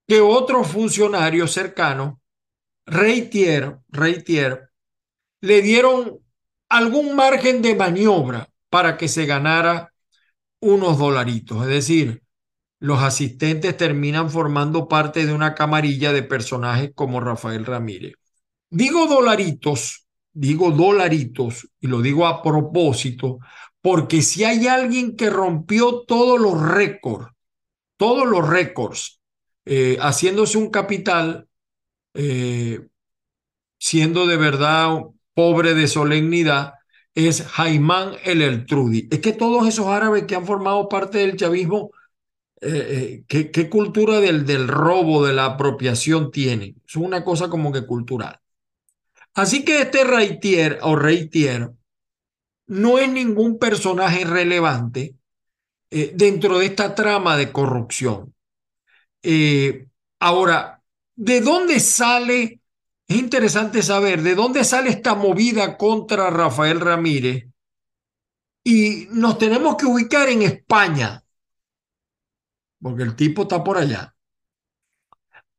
que 0.06 0.20
otros 0.20 0.68
funcionarios 0.68 1.52
cercanos, 1.52 2.18
Reitier, 2.86 3.78
Reitier 3.88 4.70
le 5.40 5.62
dieron 5.62 6.20
algún 6.68 7.16
margen 7.16 7.62
de 7.62 7.74
maniobra 7.74 8.48
para 8.70 8.96
que 8.96 9.08
se 9.08 9.26
ganara 9.26 9.92
unos 10.60 10.98
dolaritos. 10.98 11.62
Es 11.62 11.68
decir, 11.68 12.22
los 12.78 13.02
asistentes 13.02 13.76
terminan 13.76 14.30
formando 14.30 14.88
parte 14.88 15.26
de 15.26 15.32
una 15.32 15.54
camarilla 15.54 16.12
de 16.12 16.22
personajes 16.22 16.92
como 16.94 17.20
Rafael 17.20 17.64
Ramírez. 17.64 18.14
Digo 18.70 19.06
dolaritos, 19.06 20.06
digo 20.32 20.70
dolaritos, 20.70 21.68
y 21.80 21.86
lo 21.86 22.02
digo 22.02 22.26
a 22.26 22.42
propósito, 22.42 23.38
porque 23.80 24.22
si 24.22 24.44
hay 24.44 24.66
alguien 24.66 25.16
que 25.16 25.30
rompió 25.30 26.02
todos 26.02 26.40
los 26.40 26.60
récords, 26.60 27.28
todos 27.96 28.26
los 28.26 28.48
récords, 28.48 29.20
eh, 29.64 29.96
haciéndose 30.00 30.58
un 30.58 30.70
capital, 30.70 31.48
eh, 32.14 32.86
siendo 33.78 34.26
de 34.26 34.36
verdad 34.36 34.98
pobre 35.34 35.74
de 35.74 35.86
solemnidad, 35.86 36.74
es 37.14 37.42
Jaimán 37.42 38.12
el 38.24 38.42
Eltrudi. 38.42 39.08
Es 39.10 39.20
que 39.20 39.32
todos 39.32 39.66
esos 39.66 39.86
árabes 39.86 40.24
que 40.24 40.34
han 40.34 40.46
formado 40.46 40.88
parte 40.88 41.18
del 41.18 41.36
chavismo, 41.36 41.90
eh, 42.60 43.24
¿qué, 43.26 43.70
cultura 43.70 44.20
del, 44.20 44.46
del 44.46 44.68
robo, 44.68 45.24
de 45.24 45.32
la 45.32 45.46
apropiación 45.46 46.30
tienen? 46.30 46.80
Es 46.86 46.96
una 46.96 47.24
cosa 47.24 47.48
como 47.48 47.72
que 47.72 47.86
cultural. 47.86 48.40
Así 49.34 49.64
que 49.64 49.82
este 49.82 50.04
Reitier 50.04 50.78
o 50.82 50.96
Reitier 50.96 51.70
no 52.66 52.98
es 52.98 53.10
ningún 53.10 53.58
personaje 53.58 54.24
relevante 54.24 55.14
eh, 56.02 56.12
dentro 56.14 56.58
de 56.58 56.66
esta 56.66 56.94
trama 56.94 57.36
de 57.36 57.52
corrupción. 57.52 58.34
ahora, 60.20 60.82
¿de 61.16 61.40
dónde 61.40 61.80
sale 61.80 62.60
es 63.08 63.16
interesante 63.16 63.82
saber 63.82 64.22
de 64.22 64.34
dónde 64.34 64.64
sale 64.64 64.90
esta 64.90 65.14
movida 65.14 65.76
contra 65.76 66.28
Rafael 66.30 66.80
Ramírez 66.80 67.46
y 68.64 69.06
nos 69.12 69.38
tenemos 69.38 69.76
que 69.76 69.86
ubicar 69.86 70.28
en 70.28 70.42
España, 70.42 71.22
porque 72.80 73.04
el 73.04 73.14
tipo 73.14 73.42
está 73.42 73.62
por 73.62 73.78
allá. 73.78 74.16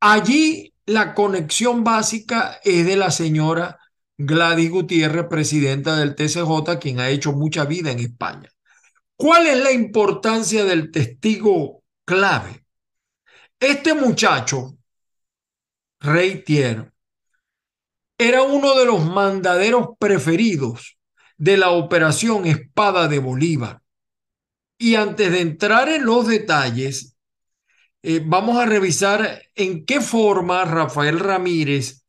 Allí 0.01 0.73
la 0.85 1.13
conexión 1.13 1.85
básica 1.85 2.59
es 2.65 2.85
de 2.85 2.97
la 2.97 3.11
señora 3.11 3.79
Gladys 4.17 4.69
Gutiérrez, 4.69 5.27
presidenta 5.29 5.95
del 5.95 6.15
TCJ, 6.15 6.79
quien 6.81 6.99
ha 6.99 7.07
hecho 7.07 7.31
mucha 7.31 7.63
vida 7.63 7.91
en 7.91 7.99
España. 7.99 8.49
¿Cuál 9.17 9.47
es 9.47 9.57
la 9.57 9.71
importancia 9.71 10.63
del 10.63 10.91
testigo 10.91 11.83
clave? 12.05 12.63
Este 13.59 13.95
muchacho, 13.95 14.77
Rey 15.99 16.43
Tier, 16.43 16.93
era 18.19 18.43
uno 18.43 18.77
de 18.77 18.85
los 18.85 19.03
mandaderos 19.03 19.89
preferidos 19.99 20.97
de 21.35 21.57
la 21.57 21.71
operación 21.71 22.45
Espada 22.45 23.07
de 23.07 23.17
Bolívar. 23.17 23.81
Y 24.77 24.93
antes 24.93 25.31
de 25.31 25.41
entrar 25.41 25.89
en 25.89 26.05
los 26.05 26.27
detalles, 26.27 27.15
eh, 28.03 28.21
vamos 28.23 28.57
a 28.57 28.67
revisar 28.67 29.41
en 29.55 29.83
qué 29.85 29.99
forma 29.99 30.63
Rafael 30.65 31.19
Ramírez 31.19 32.03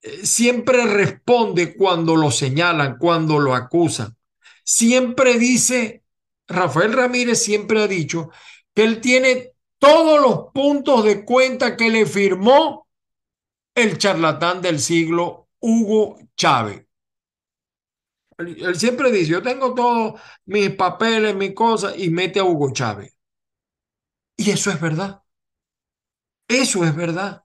eh, 0.00 0.24
siempre 0.24 0.86
responde 0.86 1.76
cuando 1.76 2.16
lo 2.16 2.30
señalan, 2.30 2.96
cuando 2.98 3.38
lo 3.38 3.54
acusan. 3.54 4.16
Siempre 4.64 5.38
dice, 5.38 6.04
Rafael 6.48 6.92
Ramírez 6.92 7.42
siempre 7.42 7.82
ha 7.82 7.86
dicho 7.86 8.30
que 8.74 8.84
él 8.84 9.00
tiene 9.00 9.52
todos 9.78 10.20
los 10.20 10.52
puntos 10.52 11.04
de 11.04 11.24
cuenta 11.24 11.76
que 11.76 11.90
le 11.90 12.06
firmó 12.06 12.88
el 13.74 13.98
charlatán 13.98 14.60
del 14.60 14.80
siglo, 14.80 15.48
Hugo 15.60 16.18
Chávez. 16.36 16.84
Él, 18.38 18.76
siempre 18.76 19.10
dice, 19.10 19.32
yo 19.32 19.42
tengo 19.42 19.74
todos 19.74 20.20
mis 20.46 20.70
papeles, 20.70 21.34
mis 21.34 21.54
cosas, 21.54 21.94
y 21.98 22.10
mete 22.10 22.40
a 22.40 22.44
Hugo 22.44 22.72
Chávez. 22.72 23.14
Y 24.36 24.50
eso 24.50 24.70
es 24.70 24.80
verdad. 24.80 25.22
Eso 26.48 26.84
es 26.84 26.94
verdad. 26.94 27.44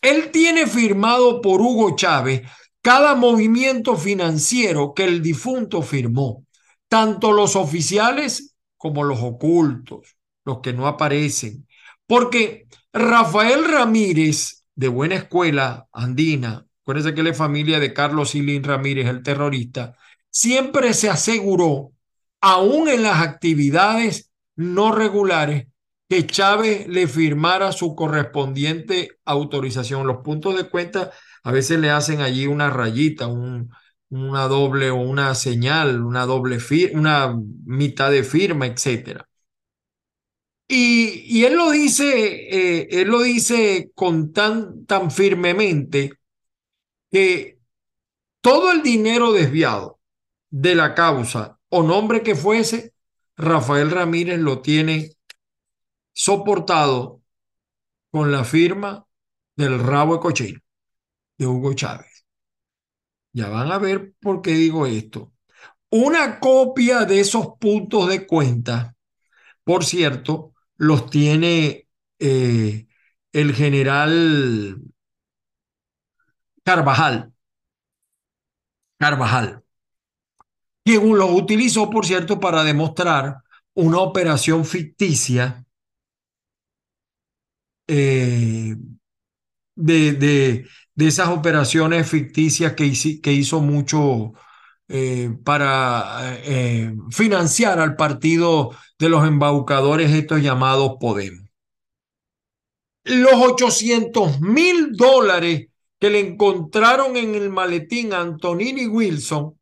Él 0.00 0.30
tiene 0.30 0.66
firmado 0.66 1.40
por 1.40 1.60
Hugo 1.60 1.96
Chávez 1.96 2.42
cada 2.80 3.14
movimiento 3.14 3.96
financiero 3.96 4.94
que 4.94 5.04
el 5.04 5.22
difunto 5.22 5.82
firmó, 5.82 6.46
tanto 6.92 7.32
los 7.32 7.56
oficiales 7.56 8.54
como 8.76 9.02
los 9.02 9.18
ocultos. 9.22 10.18
los 10.44 10.60
que 10.60 10.74
no 10.74 10.86
aparecen. 10.86 11.66
Porque 12.06 12.66
Rafael 12.92 13.64
Ramírez, 13.64 14.66
de 14.74 14.88
buena 14.88 15.14
escuela 15.14 15.88
andina, 15.90 16.66
acuérdense 16.82 17.14
que 17.14 17.26
es 17.26 17.36
familia 17.38 17.80
de 17.80 17.94
Carlos 17.94 18.30
Silín 18.30 18.62
Ramírez, 18.62 19.06
el 19.06 19.22
terrorista, 19.22 19.96
siempre 20.28 20.92
se 20.92 21.08
aseguró, 21.08 21.92
aún 22.42 22.88
en 22.88 23.04
las 23.04 23.22
actividades 23.22 24.30
no 24.54 24.92
regulares, 24.92 25.68
que 26.10 26.26
Chávez 26.26 26.86
le 26.88 27.06
firmara 27.06 27.72
su 27.72 27.94
correspondiente 27.94 29.12
autorización. 29.24 30.06
Los 30.06 30.18
puntos 30.18 30.56
de 30.56 30.68
cuenta 30.68 31.10
a 31.42 31.52
veces 31.52 31.78
le 31.78 31.88
hacen 31.88 32.20
allí 32.20 32.46
una 32.46 32.68
rayita, 32.68 33.28
un, 33.28 33.70
una 34.12 34.46
doble 34.46 34.90
o 34.90 34.96
una 34.96 35.34
señal, 35.34 36.02
una 36.02 36.26
doble 36.26 36.60
firma, 36.60 37.00
una 37.00 37.40
mitad 37.64 38.10
de 38.10 38.24
firma, 38.24 38.66
etcétera. 38.66 39.28
Y, 40.68 41.24
y, 41.26 41.44
él 41.44 41.54
lo 41.56 41.70
dice, 41.70 42.04
eh, 42.80 42.88
él 42.90 43.08
lo 43.08 43.22
dice 43.22 43.90
con 43.94 44.32
tan, 44.32 44.86
tan 44.86 45.10
firmemente 45.10 46.12
que 47.10 47.58
todo 48.40 48.72
el 48.72 48.82
dinero 48.82 49.32
desviado 49.32 50.00
de 50.50 50.74
la 50.74 50.94
causa 50.94 51.58
o 51.68 51.82
nombre 51.82 52.22
que 52.22 52.34
fuese, 52.34 52.94
Rafael 53.36 53.90
Ramírez 53.90 54.38
lo 54.40 54.60
tiene 54.62 55.12
soportado 56.12 57.22
con 58.10 58.30
la 58.32 58.44
firma 58.44 59.06
del 59.56 59.78
rabo 59.78 60.14
de 60.14 60.20
cochino 60.20 60.60
de 61.38 61.46
Hugo 61.46 61.74
Chávez. 61.74 62.11
Ya 63.32 63.48
van 63.48 63.72
a 63.72 63.78
ver 63.78 64.14
por 64.20 64.42
qué 64.42 64.52
digo 64.52 64.86
esto. 64.86 65.32
Una 65.90 66.40
copia 66.40 67.04
de 67.04 67.20
esos 67.20 67.48
puntos 67.60 68.08
de 68.08 68.26
cuenta, 68.26 68.96
por 69.64 69.84
cierto, 69.84 70.54
los 70.76 71.10
tiene 71.10 71.88
eh, 72.18 72.86
el 73.32 73.54
general 73.54 74.82
Carvajal. 76.64 77.32
Carvajal. 78.98 79.62
Quien 80.84 81.16
lo 81.16 81.26
utilizó, 81.34 81.90
por 81.90 82.06
cierto, 82.06 82.38
para 82.40 82.64
demostrar 82.64 83.38
una 83.74 83.98
operación 83.98 84.64
ficticia 84.64 85.64
eh, 87.86 88.76
de, 89.74 90.12
de, 90.12 90.66
de, 90.94 91.08
esas 91.08 91.28
operaciones 91.28 92.08
ficticias 92.08 92.74
que, 92.74 92.86
hizo, 92.86 93.08
que 93.22 93.32
hizo 93.32 93.60
mucho 93.60 94.32
eh, 94.88 95.30
para 95.44 96.36
eh, 96.44 96.94
financiar 97.10 97.78
al 97.80 97.96
partido 97.96 98.70
de 98.98 99.08
los 99.08 99.26
embaucadores, 99.26 100.12
estos 100.12 100.42
llamados 100.42 100.96
Podemos. 101.00 101.42
Los 103.04 103.34
800 103.34 104.40
mil 104.40 104.92
dólares 104.92 105.68
que 105.98 106.10
le 106.10 106.20
encontraron 106.20 107.16
en 107.16 107.34
el 107.34 107.48
maletín 107.50 108.12
a 108.12 108.20
Antonini 108.20 108.86
Wilson 108.86 109.58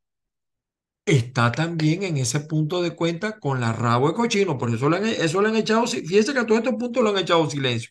está 1.05 1.53
también 1.53 2.03
en 2.03 2.17
ese 2.17 2.41
punto 2.41 2.83
de 2.83 2.95
cuenta 2.95 3.39
con 3.39 3.61
la 3.61 3.73
rabo 3.73 4.09
de 4.09 4.15
cochino. 4.15 4.59
Por 4.59 4.75
eso 4.75 4.89
le 4.89 4.97
han, 4.99 5.07
eso 5.07 5.41
le 5.43 5.49
han 5.49 5.57
echado, 5.57 5.87
fíjense 5.87 6.33
que 6.33 6.39
a 6.39 6.47
todos 6.47 6.61
estos 6.61 6.77
puntos 6.77 7.03
le 7.03 7.11
han 7.11 7.19
echado 7.19 7.49
silencio. 7.49 7.91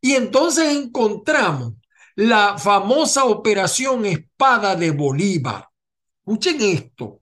Y 0.00 0.12
entonces 0.12 0.76
encontramos 0.76 1.74
la 2.16 2.56
famosa 2.56 3.26
operación 3.26 4.06
Espada 4.06 4.74
de 4.74 4.90
Bolívar. 4.90 5.68
Escuchen 6.18 6.60
esto. 6.62 7.20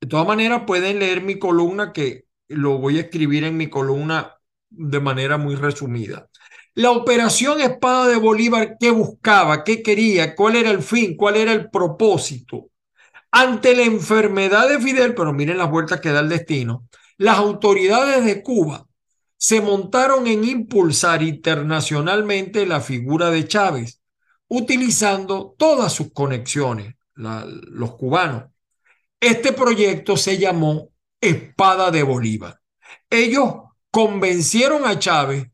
De 0.00 0.06
todas 0.06 0.26
maneras, 0.26 0.62
pueden 0.66 1.00
leer 1.00 1.20
mi 1.20 1.36
columna 1.38 1.92
que 1.92 2.26
lo 2.46 2.78
voy 2.78 2.98
a 2.98 3.02
escribir 3.02 3.42
en 3.42 3.56
mi 3.56 3.68
columna 3.68 4.36
de 4.70 5.00
manera 5.00 5.36
muy 5.36 5.56
resumida. 5.56 6.28
La 6.74 6.92
operación 6.92 7.60
Espada 7.60 8.06
de 8.06 8.16
Bolívar, 8.16 8.76
¿qué 8.78 8.92
buscaba? 8.92 9.64
¿Qué 9.64 9.82
quería? 9.82 10.36
¿Cuál 10.36 10.56
era 10.56 10.70
el 10.70 10.82
fin? 10.82 11.16
¿Cuál 11.16 11.36
era 11.36 11.52
el 11.52 11.68
propósito? 11.68 12.70
Ante 13.32 13.74
la 13.74 13.82
enfermedad 13.82 14.68
de 14.68 14.78
Fidel, 14.78 15.14
pero 15.14 15.32
miren 15.32 15.58
las 15.58 15.70
vueltas 15.70 16.00
que 16.00 16.10
da 16.10 16.20
el 16.20 16.28
destino, 16.28 16.86
las 17.16 17.38
autoridades 17.38 18.24
de 18.24 18.42
Cuba 18.44 18.86
se 19.36 19.60
montaron 19.60 20.28
en 20.28 20.44
impulsar 20.44 21.22
internacionalmente 21.22 22.64
la 22.64 22.80
figura 22.80 23.30
de 23.30 23.46
Chávez, 23.46 24.03
utilizando 24.54 25.54
todas 25.58 25.92
sus 25.92 26.12
conexiones, 26.12 26.94
los 27.14 27.94
cubanos. 27.96 28.44
Este 29.20 29.52
proyecto 29.52 30.16
se 30.16 30.38
llamó 30.38 30.90
Espada 31.20 31.90
de 31.90 32.02
Bolívar. 32.02 32.60
Ellos 33.08 33.54
convencieron 33.90 34.86
a 34.86 34.98
Chávez, 34.98 35.48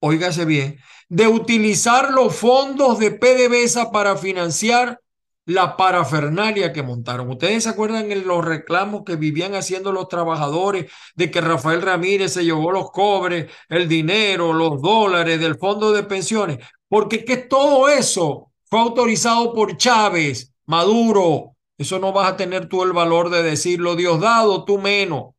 óigase 0.00 0.44
bien, 0.44 0.78
de 1.08 1.28
utilizar 1.28 2.12
los 2.12 2.34
fondos 2.36 2.98
de 2.98 3.12
PDVSA 3.12 3.90
para 3.92 4.16
financiar 4.16 5.00
la 5.46 5.76
parafernalia 5.76 6.72
que 6.72 6.82
montaron. 6.82 7.30
¿Ustedes 7.30 7.62
se 7.62 7.70
acuerdan 7.70 8.10
en 8.10 8.26
los 8.26 8.44
reclamos 8.44 9.04
que 9.04 9.14
vivían 9.14 9.54
haciendo 9.54 9.92
los 9.92 10.08
trabajadores 10.08 10.90
de 11.14 11.30
que 11.30 11.40
Rafael 11.40 11.82
Ramírez 11.82 12.32
se 12.32 12.44
llevó 12.44 12.72
los 12.72 12.90
cobres, 12.90 13.50
el 13.68 13.88
dinero, 13.88 14.52
los 14.52 14.82
dólares 14.82 15.38
del 15.38 15.56
fondo 15.56 15.92
de 15.92 16.02
pensiones? 16.02 16.58
Porque 16.88 17.24
que 17.24 17.36
todo 17.36 17.88
eso 17.88 18.52
fue 18.64 18.80
autorizado 18.80 19.52
por 19.52 19.76
Chávez, 19.76 20.54
Maduro. 20.66 21.56
Eso 21.78 21.98
no 21.98 22.12
vas 22.12 22.32
a 22.32 22.36
tener 22.36 22.68
tú 22.68 22.82
el 22.82 22.92
valor 22.92 23.30
de 23.30 23.42
decirlo, 23.42 23.96
Dios 23.96 24.20
dado, 24.20 24.64
tú 24.64 24.78
menos. 24.78 25.34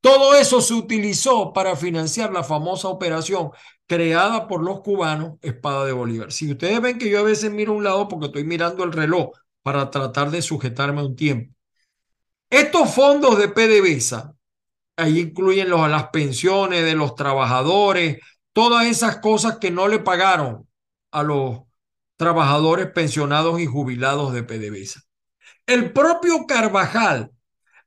Todo 0.00 0.34
eso 0.34 0.60
se 0.60 0.74
utilizó 0.74 1.52
para 1.52 1.76
financiar 1.76 2.32
la 2.32 2.42
famosa 2.42 2.88
operación 2.88 3.50
creada 3.86 4.48
por 4.48 4.62
los 4.62 4.80
cubanos, 4.80 5.38
Espada 5.42 5.84
de 5.84 5.92
Bolívar. 5.92 6.32
Si 6.32 6.50
ustedes 6.50 6.80
ven 6.80 6.98
que 6.98 7.10
yo 7.10 7.20
a 7.20 7.22
veces 7.22 7.52
miro 7.52 7.72
a 7.72 7.76
un 7.76 7.84
lado 7.84 8.08
porque 8.08 8.26
estoy 8.26 8.44
mirando 8.44 8.84
el 8.84 8.92
reloj, 8.92 9.30
para 9.62 9.90
tratar 9.90 10.30
de 10.30 10.42
sujetarme 10.42 11.02
un 11.02 11.16
tiempo. 11.16 11.54
Estos 12.50 12.94
fondos 12.94 13.38
de 13.38 13.48
PDVSA, 13.48 14.34
ahí 14.96 15.20
incluyen 15.20 15.70
las 15.70 16.08
pensiones 16.08 16.84
de 16.84 16.94
los 16.94 17.14
trabajadores, 17.14 18.18
todas 18.52 18.86
esas 18.86 19.18
cosas 19.18 19.58
que 19.58 19.70
no 19.70 19.88
le 19.88 20.00
pagaron 20.00 20.68
a 21.12 21.22
los 21.22 21.60
trabajadores 22.16 22.88
pensionados 22.90 23.60
y 23.60 23.66
jubilados 23.66 24.32
de 24.32 24.42
PDVSA. 24.42 25.00
El 25.66 25.92
propio 25.92 26.46
Carvajal 26.46 27.30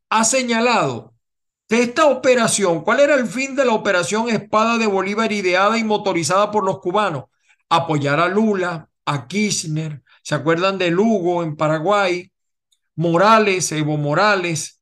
ha 0.09 0.23
señalado 0.23 1.13
que 1.67 1.81
esta 1.81 2.05
operación, 2.05 2.83
¿cuál 2.83 3.01
era 3.01 3.15
el 3.15 3.27
fin 3.27 3.55
de 3.55 3.65
la 3.65 3.73
operación 3.73 4.29
Espada 4.29 4.77
de 4.77 4.87
Bolívar 4.87 5.31
ideada 5.31 5.77
y 5.77 5.83
motorizada 5.83 6.51
por 6.51 6.63
los 6.63 6.79
cubanos? 6.79 7.25
Apoyar 7.69 8.19
a 8.19 8.27
Lula, 8.27 8.89
a 9.05 9.27
Kirchner, 9.27 10.03
¿Se 10.25 10.33
acuerdan 10.33 10.79
de 10.79 10.89
Lugo 10.89 11.43
en 11.43 11.55
Paraguay? 11.55 12.31
Morales, 12.95 13.71
Evo 13.71 13.95
Morales, 13.95 14.81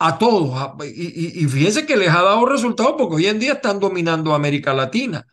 a 0.00 0.18
todos. 0.18 0.74
Y, 0.84 1.44
y, 1.44 1.46
fíjense 1.46 1.86
que 1.86 1.96
les 1.96 2.08
ha 2.08 2.22
dado 2.22 2.44
resultados 2.44 2.96
porque 2.98 3.14
hoy 3.16 3.26
en 3.26 3.38
día 3.38 3.52
están 3.52 3.78
dominando 3.78 4.34
América 4.34 4.74
Latina, 4.74 5.24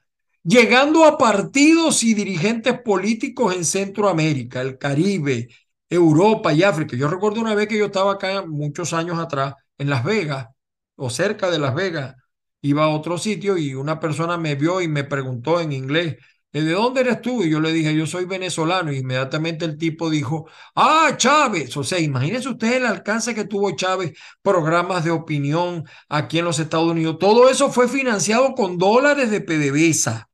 llegando 0.44 1.06
a 1.06 1.18
partidos 1.18 2.04
y 2.04 2.14
dirigentes 2.14 2.80
políticos 2.82 3.56
en 3.56 3.66
Centroamérica, 3.66 4.62
el 4.62 4.78
Caribe, 4.78 5.50
Europa 5.90 6.54
y 6.54 6.64
África. 6.64 6.96
Yo 6.96 7.08
recuerdo 7.08 7.42
una 7.42 7.56
vez 7.56 7.68
que 7.68 7.78
yo 7.78 7.86
estaba 7.86 8.14
acá 8.14 8.46
muchos 8.46 8.94
años 8.94 9.20
atrás 9.20 9.56
en 9.78 9.90
Las 9.90 10.04
Vegas 10.04 10.48
o 10.96 11.10
cerca 11.10 11.50
de 11.50 11.60
Las 11.60 11.74
Vegas, 11.76 12.16
iba 12.62 12.84
a 12.84 12.90
otro 12.90 13.18
sitio 13.18 13.58
y 13.58 13.74
una 13.76 14.00
persona 14.00 14.38
me 14.38 14.56
vio 14.56 14.82
y 14.82 14.88
me 14.88 15.04
preguntó 15.04 15.60
en 15.62 15.72
inglés, 15.72 16.18
¿de 16.52 16.72
dónde 16.72 17.02
eres 17.02 17.22
tú? 17.22 17.44
Y 17.44 17.50
yo 17.50 17.60
le 17.60 17.72
dije, 17.72 17.96
yo 17.96 18.06
soy 18.06 18.26
venezolano. 18.26 18.92
Y 18.92 18.98
inmediatamente 18.98 19.66
el 19.66 19.78
tipo 19.78 20.10
dijo, 20.10 20.48
ah, 20.76 21.14
Chávez. 21.16 21.76
O 21.78 21.84
sea, 21.84 22.00
imagínense 22.00 22.50
ustedes 22.50 22.78
el 22.78 22.86
alcance 22.86 23.34
que 23.36 23.46
tuvo 23.46 23.76
Chávez, 23.76 24.14
programas 24.42 25.04
de 25.06 25.12
opinión 25.12 25.86
aquí 26.10 26.40
en 26.40 26.46
los 26.46 26.60
Estados 26.60 26.92
Unidos. 26.92 27.18
Todo 27.20 27.50
eso 27.50 27.72
fue 27.72 27.88
financiado 27.88 28.54
con 28.56 28.78
dólares 28.78 29.32
de 29.32 29.42
PDVSA. 29.42 30.29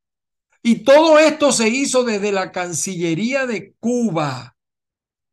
Y 0.68 0.78
todo 0.78 1.20
esto 1.20 1.52
se 1.52 1.70
hizo 1.70 2.04
desde 2.04 2.32
la 2.32 2.52
Cancillería 2.52 3.46
de 3.46 3.76
Cuba, 3.76 4.58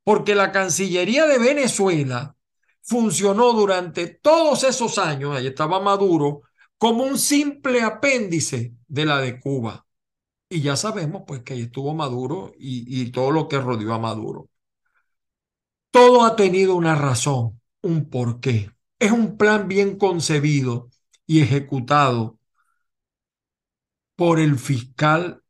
porque 0.05 0.35
la 0.35 0.53
Cancillería 0.53 1.27
de 1.27 1.39
Venezuela 1.39 2.37
funcionó 2.83 3.55
durante 3.55 4.09
todos 4.09 4.63
esos 4.63 4.99
años, 4.99 5.35
ahí 5.35 5.47
estaba 5.47 5.81
Maduro, 5.81 6.43
como 6.77 7.05
un 7.05 7.17
simple 7.17 7.81
apéndice 7.81 8.75
de 8.87 9.07
la 9.07 9.23
de 9.23 9.41
Cuba. 9.41 9.87
Y 10.51 10.61
ya 10.61 10.77
sabemos 10.77 11.23
pues 11.27 11.41
que 11.43 11.55
ahí 11.55 11.63
estuvo 11.63 11.95
Maduro 11.95 12.53
y, 12.59 13.01
y 13.01 13.11
todo 13.11 13.31
lo 13.31 13.49
que 13.49 13.59
rodeó 13.59 13.95
a 13.95 13.99
Maduro. 13.99 14.51
Todo 15.91 16.25
ha 16.25 16.37
tenido 16.37 16.75
una 16.75 16.95
razón, 16.95 17.59
un 17.81 18.11
porqué. 18.11 18.71
Es 18.99 19.13
un 19.13 19.39
plan 19.39 19.67
bien 19.67 19.97
concebido 19.97 20.91
y 21.27 21.41
ejecutado 21.41 22.39
por 24.17 24.39
el 24.41 24.59
fiscal 24.59 25.43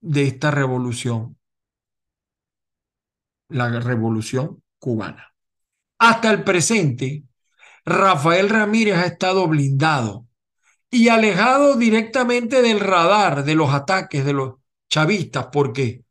de 0.00 0.26
esta 0.26 0.50
revolución, 0.50 1.38
la 3.48 3.80
revolución 3.80 4.62
cubana. 4.78 5.34
Hasta 5.98 6.30
el 6.30 6.44
presente, 6.44 7.24
Rafael 7.84 8.48
Ramírez 8.48 8.96
ha 8.96 9.06
estado 9.06 9.46
blindado 9.46 10.26
y 10.90 11.08
alejado 11.08 11.76
directamente 11.76 12.62
del 12.62 12.80
radar 12.80 13.44
de 13.44 13.54
los 13.54 13.72
ataques 13.72 14.24
de 14.24 14.32
los 14.32 14.54
chavistas, 14.88 15.48
porque 15.52 16.04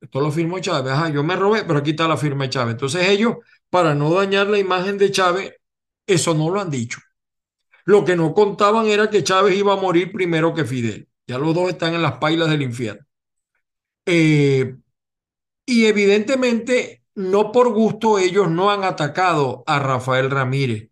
esto 0.00 0.20
lo 0.20 0.30
firmó 0.30 0.58
Chávez, 0.60 0.92
ajá, 0.92 1.08
yo 1.08 1.24
me 1.24 1.34
robé, 1.34 1.64
pero 1.64 1.78
aquí 1.78 1.90
está 1.90 2.06
la 2.06 2.16
firma 2.16 2.44
de 2.44 2.50
Chávez. 2.50 2.72
Entonces 2.72 3.08
ellos, 3.08 3.36
para 3.70 3.94
no 3.94 4.12
dañar 4.12 4.46
la 4.46 4.58
imagen 4.58 4.98
de 4.98 5.10
Chávez, 5.10 5.54
eso 6.06 6.34
no 6.34 6.50
lo 6.50 6.60
han 6.60 6.70
dicho. 6.70 7.00
Lo 7.84 8.04
que 8.04 8.16
no 8.16 8.34
contaban 8.34 8.86
era 8.86 9.10
que 9.10 9.24
Chávez 9.24 9.56
iba 9.56 9.74
a 9.74 9.80
morir 9.80 10.12
primero 10.12 10.54
que 10.54 10.64
Fidel. 10.64 11.08
Ya 11.26 11.38
los 11.38 11.54
dos 11.54 11.68
están 11.70 11.94
en 11.94 12.02
las 12.02 12.18
pailas 12.18 12.50
del 12.50 12.62
infierno. 12.62 13.04
Eh, 14.06 14.76
y 15.66 15.86
evidentemente, 15.86 17.02
no 17.14 17.52
por 17.52 17.72
gusto, 17.72 18.18
ellos 18.18 18.50
no 18.50 18.70
han 18.70 18.84
atacado 18.84 19.64
a 19.66 19.78
Rafael 19.78 20.30
Ramírez. 20.30 20.90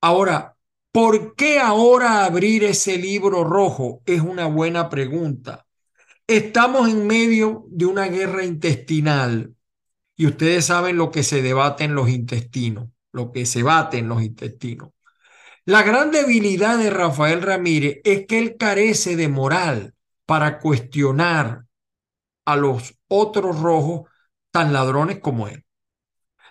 Ahora, 0.00 0.56
¿por 0.92 1.34
qué 1.34 1.58
ahora 1.58 2.24
abrir 2.24 2.64
ese 2.64 2.98
libro 2.98 3.44
rojo? 3.44 4.02
Es 4.06 4.20
una 4.20 4.46
buena 4.46 4.88
pregunta. 4.88 5.66
Estamos 6.26 6.88
en 6.88 7.06
medio 7.06 7.66
de 7.68 7.86
una 7.86 8.06
guerra 8.08 8.44
intestinal 8.44 9.54
y 10.16 10.26
ustedes 10.26 10.66
saben 10.66 10.96
lo 10.96 11.10
que 11.10 11.22
se 11.22 11.42
debate 11.42 11.84
en 11.84 11.94
los 11.94 12.08
intestinos, 12.08 12.88
lo 13.12 13.32
que 13.32 13.46
se 13.46 13.62
bate 13.62 13.98
en 13.98 14.08
los 14.08 14.22
intestinos. 14.22 14.93
La 15.66 15.82
gran 15.82 16.10
debilidad 16.10 16.78
de 16.78 16.90
Rafael 16.90 17.40
Ramírez 17.40 18.00
es 18.04 18.26
que 18.26 18.38
él 18.38 18.56
carece 18.58 19.16
de 19.16 19.28
moral 19.28 19.94
para 20.26 20.58
cuestionar 20.58 21.64
a 22.44 22.56
los 22.56 22.94
otros 23.08 23.60
rojos 23.60 24.10
tan 24.50 24.74
ladrones 24.74 25.20
como 25.20 25.48
él. 25.48 25.64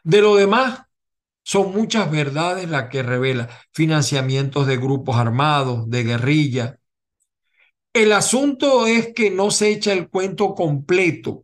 De 0.03 0.21
lo 0.21 0.35
demás, 0.35 0.81
son 1.43 1.73
muchas 1.73 2.09
verdades 2.09 2.69
las 2.69 2.89
que 2.89 3.03
revela 3.03 3.49
financiamientos 3.71 4.65
de 4.65 4.77
grupos 4.77 5.17
armados, 5.17 5.89
de 5.89 6.03
guerrilla. 6.03 6.79
El 7.93 8.13
asunto 8.13 8.87
es 8.87 9.13
que 9.13 9.29
no 9.29 9.51
se 9.51 9.69
echa 9.69 9.93
el 9.93 10.09
cuento 10.09 10.55
completo 10.55 11.43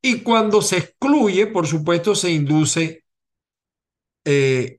y 0.00 0.20
cuando 0.20 0.62
se 0.62 0.78
excluye, 0.78 1.48
por 1.48 1.66
supuesto, 1.66 2.14
se 2.14 2.30
induce 2.30 3.04
eh, 4.24 4.78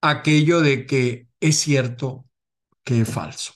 aquello 0.00 0.60
de 0.60 0.86
que 0.86 1.28
es 1.40 1.58
cierto 1.60 2.26
que 2.84 3.02
es 3.02 3.08
falso. 3.10 3.54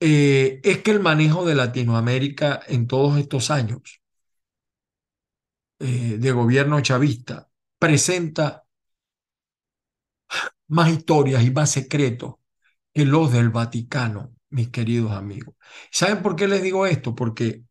Eh, 0.00 0.60
es 0.64 0.78
que 0.82 0.90
el 0.90 1.00
manejo 1.00 1.44
de 1.46 1.54
Latinoamérica 1.54 2.60
en 2.68 2.86
todos 2.86 3.18
estos 3.18 3.50
años 3.50 4.00
eh, 5.78 6.16
de 6.18 6.32
gobierno 6.32 6.80
chavista 6.80 7.48
presenta 7.78 8.64
más 10.68 10.90
historias 10.90 11.42
y 11.44 11.50
más 11.50 11.70
secretos 11.70 12.34
que 12.94 13.04
los 13.06 13.32
del 13.32 13.50
Vaticano, 13.50 14.34
mis 14.50 14.70
queridos 14.70 15.12
amigos. 15.12 15.54
¿Saben 15.90 16.22
por 16.22 16.36
qué 16.36 16.48
les 16.48 16.62
digo 16.62 16.86
esto? 16.86 17.14
Porque 17.14 17.64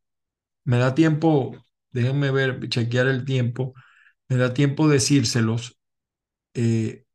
me 0.66 0.78
da 0.80 0.96
tiempo, 0.96 1.56
déjenme 1.92 2.32
ver, 2.32 2.70
chequear 2.70 3.08
el 3.08 3.26
tiempo, 3.26 3.74
me 4.30 4.38
da 4.38 4.54
tiempo 4.54 4.88
decírselos. 4.90 5.80
Eh, 6.56 7.06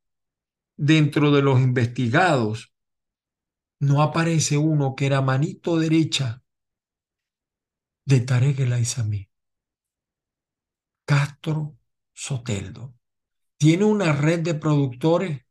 dentro 0.77 1.31
de 1.31 1.43
los 1.43 1.61
investigados 1.61 2.75
no 3.81 4.03
aparece 4.03 4.57
uno 4.57 4.95
que 4.95 5.07
era 5.07 5.21
manito 5.21 5.79
derecha 5.79 6.43
de 8.07 8.21
Tarek 8.21 8.61
El 8.61 8.73
Aizami. 8.73 9.29
Castro 11.07 11.77
Soteldo. 12.13 12.95
Tiene 13.57 13.85
una 13.85 14.13
red 14.13 14.41
de 14.41 14.55
productores 14.55 15.43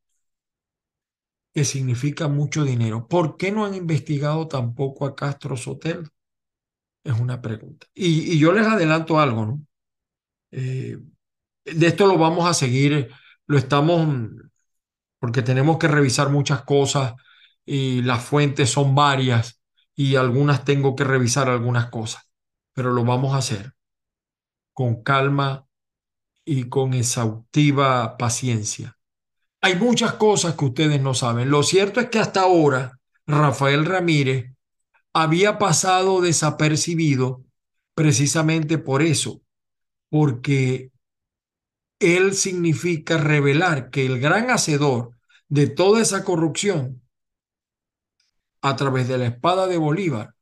que 1.54 1.64
significa 1.64 2.28
mucho 2.28 2.64
dinero. 2.64 3.08
¿Por 3.08 3.38
qué 3.38 3.52
no 3.52 3.66
han 3.66 3.76
investigado 3.76 4.48
tampoco 4.48 5.06
a 5.06 5.16
Castro 5.16 5.56
Soteldo? 5.56 6.10
Es 7.04 7.20
una 7.20 7.42
pregunta. 7.42 7.86
Y, 7.94 8.40
yo 8.40 8.52
les 8.54 8.66
adelanto 8.66 9.20
algo, 9.20 9.46
¿no? 9.46 9.62
Eh, 10.52 10.98
de 11.66 11.88
esto 11.88 12.08
lo 12.08 12.18
vamos 12.18 12.50
a 12.50 12.54
seguir, 12.54 13.10
lo 13.46 13.58
estamos 13.58 14.08
porque 15.24 15.42
tenemos 15.42 15.78
que 15.78 15.88
revisar 15.88 16.30
muchas 16.30 16.64
cosas 16.64 17.14
y 17.66 18.02
las 18.02 18.26
fuentes 18.26 18.70
son 18.70 18.94
varias 18.94 19.62
y 19.96 20.18
algunas 20.18 20.66
tengo 20.66 20.98
que 20.98 21.06
revisar 21.06 21.48
algunas 21.48 21.90
cosas, 21.90 22.30
pero 22.74 22.92
lo 22.92 23.06
vamos 23.06 23.34
a 23.34 23.38
hacer 23.38 23.72
con 24.74 25.02
calma 25.02 25.66
y 26.44 26.66
con 26.66 26.94
exhaustiva 26.94 28.18
paciencia. 28.18 28.98
Hay 29.62 29.78
muchas 29.78 30.16
cosas 30.16 30.56
que 30.56 30.66
ustedes 30.66 31.02
no 31.02 31.14
saben. 31.14 31.50
Lo 31.50 31.64
cierto 31.64 32.02
es 32.02 32.10
que 32.10 32.20
hasta 32.20 32.42
ahora 32.42 33.00
Rafael 33.26 33.86
Ramírez 33.86 34.54
había 35.14 35.58
pasado 35.58 36.20
desapercibido 36.20 37.46
precisamente 37.96 38.78
por 38.78 39.02
eso, 39.02 39.42
porque 40.10 40.92
él 42.00 42.34
significa 42.34 43.18
revelar 43.18 43.90
que 43.90 44.06
el 44.06 44.20
gran 44.20 44.50
hacedor 44.50 45.13
de 45.54 45.68
toda 45.68 46.02
esa 46.02 46.24
corrupción 46.24 47.04
a 48.64 48.76
través 48.76 49.08
de 49.08 49.20
la 49.20 49.28
espada 49.28 49.68
de 49.68 49.78
Bolívar 49.78 50.34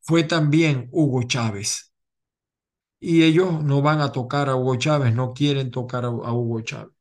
fue 0.00 0.24
también 0.24 0.88
Hugo 0.90 1.22
Chávez. 1.22 1.92
Y 2.98 3.22
ellos 3.22 3.62
no 3.62 3.80
van 3.80 4.00
a 4.00 4.10
tocar 4.10 4.48
a 4.48 4.56
Hugo 4.56 4.74
Chávez, 4.74 5.14
no 5.14 5.34
quieren 5.34 5.70
tocar 5.70 6.04
a, 6.04 6.10
Hugo 6.10 6.62
Chávez. 6.62 6.92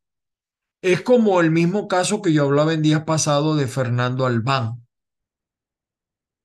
Es 0.79 1.01
como 1.01 1.41
el 1.41 1.49
mismo 1.49 1.87
caso 1.87 2.21
que 2.21 2.31
yo 2.31 2.43
hablaba 2.43 2.71
en 2.71 2.83
días 2.83 3.03
pasados 3.03 3.57
de 3.57 3.65
Fernando 3.65 4.27
Albán. 4.27 4.85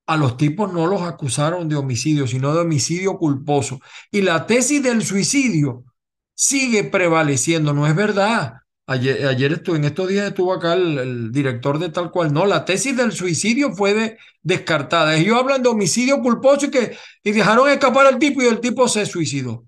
A 0.07 0.17
los 0.17 0.37
tipos 0.37 0.73
no 0.73 0.87
los 0.87 1.03
acusaron 1.03 1.69
de 1.69 1.75
homicidio, 1.75 2.25
sino 2.25 2.51
de 2.51 2.61
homicidio 2.61 3.19
culposo. 3.19 3.79
Y 4.09 4.23
la 4.23 4.47
tesis 4.47 4.81
del 4.81 5.05
suicidio 5.05 5.85
sigue 6.33 6.83
prevaleciendo, 6.83 7.75
no 7.75 7.85
es 7.85 7.95
verdad. 7.95 8.60
Ayer, 8.87 9.53
estuve, 9.53 9.77
en 9.77 9.85
estos 9.85 10.09
días 10.09 10.27
estuvo 10.27 10.51
acá 10.53 10.73
el, 10.73 11.31
director 11.31 11.79
de 11.79 11.89
tal 11.89 12.11
cual. 12.11 12.33
No, 12.33 12.45
la 12.45 12.65
tesis 12.65 12.95
del 12.97 13.11
suicidio 13.11 13.73
fue 13.73 14.17
descartada. 14.41 15.15
Ellos 15.15 15.37
hablan 15.37 15.63
de 15.63 15.69
homicidio 15.69 16.19
culposo 16.21 16.65
y 16.65 16.71
que 16.71 16.97
y 17.23 17.31
dejaron 17.31 17.69
escapar 17.69 18.07
al 18.07 18.19
tipo 18.19 18.41
y 18.41 18.47
el 18.47 18.59
tipo 18.59 18.87
se 18.87 19.05
suicidó. 19.05 19.65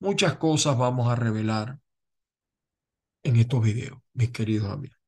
Muchas 0.00 0.36
cosas 0.36 0.76
vamos 0.76 1.10
a 1.10 1.16
revelar 1.16 1.78
en 3.22 3.36
estos 3.36 3.62
videos, 3.62 3.98
mis 4.12 4.30
queridos 4.30 4.70
amigos. 4.70 4.98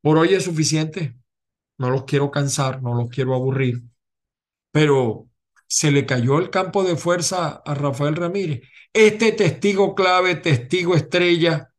Por 0.00 0.18
hoy 0.18 0.34
es 0.34 0.44
suficiente. 0.44 1.16
No 1.78 1.90
los 1.90 2.04
quiero 2.04 2.30
cansar, 2.30 2.82
no 2.82 2.94
los 2.94 3.08
quiero 3.10 3.34
aburrir. 3.34 3.82
Pero 4.70 5.28
se 5.66 5.90
le 5.90 6.06
cayó 6.06 6.38
el 6.38 6.50
campo 6.50 6.84
de 6.84 6.96
fuerza 6.96 7.62
a 7.64 7.74
Rafael 7.74 8.16
Ramírez. 8.16 8.62
Este 8.92 9.32
testigo 9.32 9.94
clave, 9.94 10.36
testigo 10.36 10.94
estrella, 10.94 11.73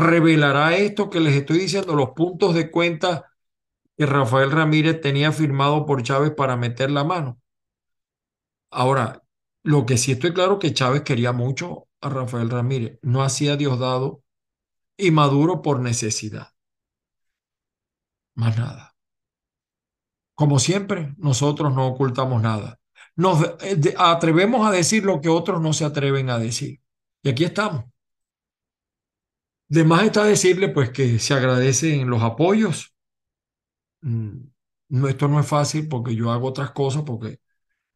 revelará 0.00 0.76
esto 0.76 1.10
que 1.10 1.20
les 1.20 1.34
estoy 1.34 1.58
diciendo, 1.58 1.94
los 1.94 2.10
puntos 2.10 2.54
de 2.54 2.70
cuenta 2.70 3.32
que 3.96 4.06
Rafael 4.06 4.50
Ramírez 4.50 5.00
tenía 5.00 5.32
firmado 5.32 5.86
por 5.86 6.02
Chávez 6.02 6.32
para 6.32 6.56
meter 6.56 6.90
la 6.90 7.04
mano. 7.04 7.40
Ahora, 8.70 9.22
lo 9.62 9.86
que 9.86 9.98
sí 9.98 10.12
estoy 10.12 10.32
claro 10.32 10.58
que 10.58 10.74
Chávez 10.74 11.02
quería 11.02 11.32
mucho 11.32 11.88
a 12.00 12.08
Rafael 12.08 12.50
Ramírez, 12.50 12.98
no 13.02 13.22
hacía 13.22 13.56
Diosdado 13.56 14.22
y 14.96 15.10
Maduro 15.10 15.62
por 15.62 15.80
necesidad. 15.80 16.48
Más 18.34 18.56
nada. 18.58 18.96
Como 20.34 20.58
siempre, 20.58 21.14
nosotros 21.18 21.74
no 21.74 21.86
ocultamos 21.86 22.40
nada 22.42 22.80
nos 23.20 23.42
eh, 23.60 23.94
atrevemos 23.98 24.66
a 24.66 24.70
decir 24.70 25.04
lo 25.04 25.20
que 25.20 25.28
otros 25.28 25.60
no 25.60 25.72
se 25.72 25.84
atreven 25.84 26.30
a 26.30 26.38
decir. 26.38 26.80
Y 27.22 27.28
aquí 27.28 27.44
estamos. 27.44 27.84
De 29.70 29.84
más 29.84 30.02
está 30.02 30.24
decirle 30.24 30.68
pues 30.68 30.90
que 30.90 31.18
se 31.18 31.32
agradecen 31.32 32.10
los 32.10 32.22
apoyos. 32.22 32.92
Mm, 34.02 35.06
esto 35.08 35.28
no 35.28 35.40
es 35.40 35.46
fácil 35.46 35.88
porque 35.88 36.14
yo 36.14 36.30
hago 36.30 36.48
otras 36.48 36.70
cosas 36.72 37.02
porque 37.04 37.40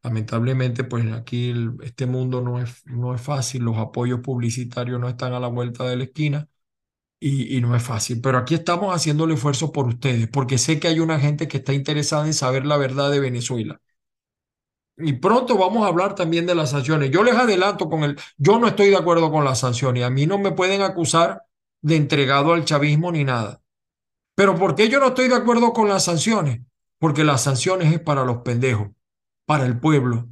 lamentablemente 0.02 0.84
pues 0.84 1.06
aquí 1.12 1.54
este 1.84 2.06
mundo 2.06 2.42
no 2.42 2.60
es, 2.62 2.86
no 2.86 3.14
es 3.14 3.22
fácil, 3.22 3.64
los 3.64 3.78
apoyos 3.78 4.20
publicitarios 4.20 5.00
no 5.00 5.08
están 5.08 5.34
a 5.34 5.40
la 5.40 5.48
vuelta 5.48 5.84
de 5.88 5.96
la 5.96 6.04
esquina 6.04 6.48
y, 7.20 7.56
y 7.58 7.62
no 7.62 7.76
es 7.76 7.82
fácil. 7.82 8.20
Pero 8.22 8.38
aquí 8.38 8.54
estamos 8.54 8.94
haciendo 8.94 9.24
el 9.26 9.32
esfuerzo 9.32 9.72
por 9.72 9.88
ustedes 9.88 10.28
porque 10.28 10.58
sé 10.58 10.80
que 10.80 10.88
hay 10.88 11.00
una 11.00 11.20
gente 11.20 11.48
que 11.48 11.58
está 11.58 11.74
interesada 11.74 12.26
en 12.26 12.34
saber 12.34 12.66
la 12.66 12.78
verdad 12.78 13.10
de 13.12 13.20
Venezuela. 13.20 13.80
Y 14.96 15.14
pronto 15.14 15.58
vamos 15.58 15.84
a 15.84 15.88
hablar 15.88 16.14
también 16.14 16.46
de 16.46 16.54
las 16.54 16.70
sanciones. 16.70 17.10
Yo 17.10 17.24
les 17.24 17.34
adelanto 17.34 17.88
con 17.88 18.04
el, 18.04 18.16
yo 18.36 18.58
no 18.60 18.68
estoy 18.68 18.90
de 18.90 18.96
acuerdo 18.96 19.30
con 19.30 19.44
las 19.44 19.58
sanciones. 19.60 20.04
A 20.04 20.10
mí 20.10 20.26
no 20.26 20.38
me 20.38 20.52
pueden 20.52 20.82
acusar 20.82 21.42
de 21.84 21.96
entregado 21.96 22.54
al 22.54 22.64
chavismo 22.64 23.12
ni 23.12 23.24
nada. 23.24 23.60
Pero 24.34 24.56
¿por 24.56 24.74
qué 24.74 24.88
yo 24.88 25.00
no 25.00 25.08
estoy 25.08 25.28
de 25.28 25.34
acuerdo 25.34 25.74
con 25.74 25.86
las 25.86 26.04
sanciones? 26.04 26.62
Porque 26.98 27.24
las 27.24 27.42
sanciones 27.42 27.92
es 27.92 28.00
para 28.00 28.24
los 28.24 28.38
pendejos, 28.38 28.88
para 29.44 29.66
el 29.66 29.78
pueblo. 29.78 30.26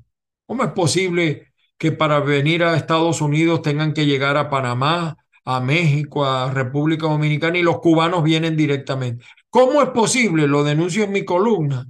¿Cómo 0.46 0.64
es 0.64 0.70
posible 0.70 1.52
que 1.76 1.92
para 1.92 2.20
venir 2.20 2.64
a 2.64 2.74
Estados 2.74 3.20
Unidos 3.20 3.60
tengan 3.60 3.92
que 3.92 4.06
llegar 4.06 4.38
a 4.38 4.48
Panamá, 4.48 5.18
a 5.44 5.60
México, 5.60 6.24
a 6.24 6.50
República 6.50 7.06
Dominicana 7.06 7.58
y 7.58 7.62
los 7.62 7.80
cubanos 7.80 8.22
vienen 8.22 8.56
directamente. 8.56 9.22
¿Cómo 9.50 9.82
es 9.82 9.90
posible? 9.90 10.46
Lo 10.46 10.64
denuncio 10.64 11.04
en 11.04 11.12
mi 11.12 11.24
columna, 11.26 11.86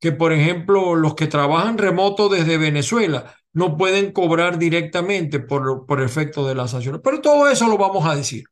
que 0.00 0.10
por 0.10 0.32
ejemplo 0.32 0.96
los 0.96 1.14
que 1.14 1.28
trabajan 1.28 1.78
remoto 1.78 2.28
desde 2.28 2.58
Venezuela 2.58 3.36
no 3.52 3.76
pueden 3.76 4.10
cobrar 4.10 4.58
directamente 4.58 5.38
por, 5.38 5.86
por 5.86 6.02
efecto 6.02 6.48
de 6.48 6.56
las 6.56 6.72
sanciones. 6.72 7.00
Pero 7.04 7.20
todo 7.20 7.48
eso 7.48 7.68
lo 7.68 7.78
vamos 7.78 8.04
a 8.06 8.16
decir 8.16 8.44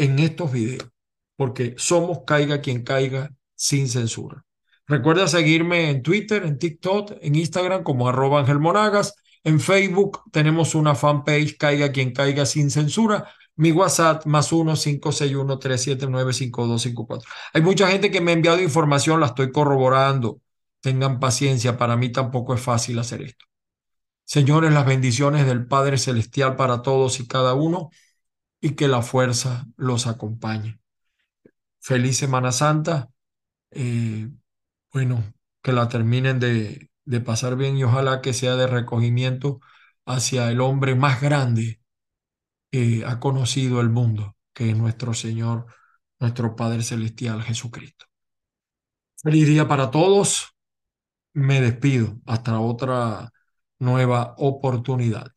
en 0.00 0.18
estos 0.18 0.50
videos, 0.50 0.88
porque 1.36 1.74
somos 1.76 2.20
caiga 2.26 2.62
quien 2.62 2.82
caiga 2.82 3.30
sin 3.54 3.86
censura. 3.88 4.44
Recuerda 4.86 5.28
seguirme 5.28 5.90
en 5.90 6.02
Twitter, 6.02 6.42
en 6.44 6.58
TikTok, 6.58 7.12
en 7.20 7.34
Instagram 7.34 7.82
como 7.82 8.08
arroba 8.08 8.40
Ángel 8.40 8.58
Monagas. 8.58 9.14
En 9.44 9.60
Facebook 9.60 10.22
tenemos 10.32 10.74
una 10.74 10.94
fanpage 10.94 11.58
Caiga 11.58 11.92
quien 11.92 12.12
caiga 12.12 12.46
sin 12.46 12.70
censura. 12.70 13.28
Mi 13.56 13.72
WhatsApp 13.72 14.24
más 14.26 14.52
1-561-379-5254. 14.52 17.22
Hay 17.52 17.60
mucha 17.60 17.88
gente 17.88 18.10
que 18.10 18.22
me 18.22 18.30
ha 18.30 18.34
enviado 18.34 18.60
información, 18.60 19.20
la 19.20 19.26
estoy 19.26 19.52
corroborando. 19.52 20.40
Tengan 20.80 21.20
paciencia, 21.20 21.76
para 21.76 21.96
mí 21.96 22.10
tampoco 22.10 22.54
es 22.54 22.60
fácil 22.60 22.98
hacer 22.98 23.20
esto. 23.22 23.44
Señores, 24.24 24.72
las 24.72 24.86
bendiciones 24.86 25.46
del 25.46 25.66
Padre 25.66 25.98
Celestial 25.98 26.56
para 26.56 26.80
todos 26.80 27.20
y 27.20 27.26
cada 27.26 27.52
uno 27.54 27.90
y 28.60 28.74
que 28.74 28.88
la 28.88 29.02
fuerza 29.02 29.66
los 29.76 30.06
acompañe. 30.06 30.80
Feliz 31.80 32.18
Semana 32.18 32.52
Santa. 32.52 33.10
Eh, 33.70 34.28
bueno, 34.92 35.24
que 35.62 35.72
la 35.72 35.88
terminen 35.88 36.40
de, 36.40 36.90
de 37.04 37.20
pasar 37.20 37.56
bien 37.56 37.76
y 37.76 37.84
ojalá 37.84 38.20
que 38.20 38.32
sea 38.32 38.56
de 38.56 38.66
recogimiento 38.66 39.60
hacia 40.06 40.50
el 40.50 40.60
hombre 40.60 40.94
más 40.94 41.20
grande 41.20 41.80
que 42.70 43.04
ha 43.06 43.20
conocido 43.20 43.80
el 43.80 43.90
mundo, 43.90 44.36
que 44.54 44.70
es 44.70 44.76
nuestro 44.76 45.14
Señor, 45.14 45.66
nuestro 46.18 46.56
Padre 46.56 46.82
Celestial 46.82 47.42
Jesucristo. 47.42 48.06
Feliz 49.22 49.46
día 49.46 49.68
para 49.68 49.90
todos. 49.90 50.54
Me 51.34 51.60
despido 51.60 52.20
hasta 52.26 52.58
otra 52.60 53.30
nueva 53.78 54.34
oportunidad. 54.38 55.32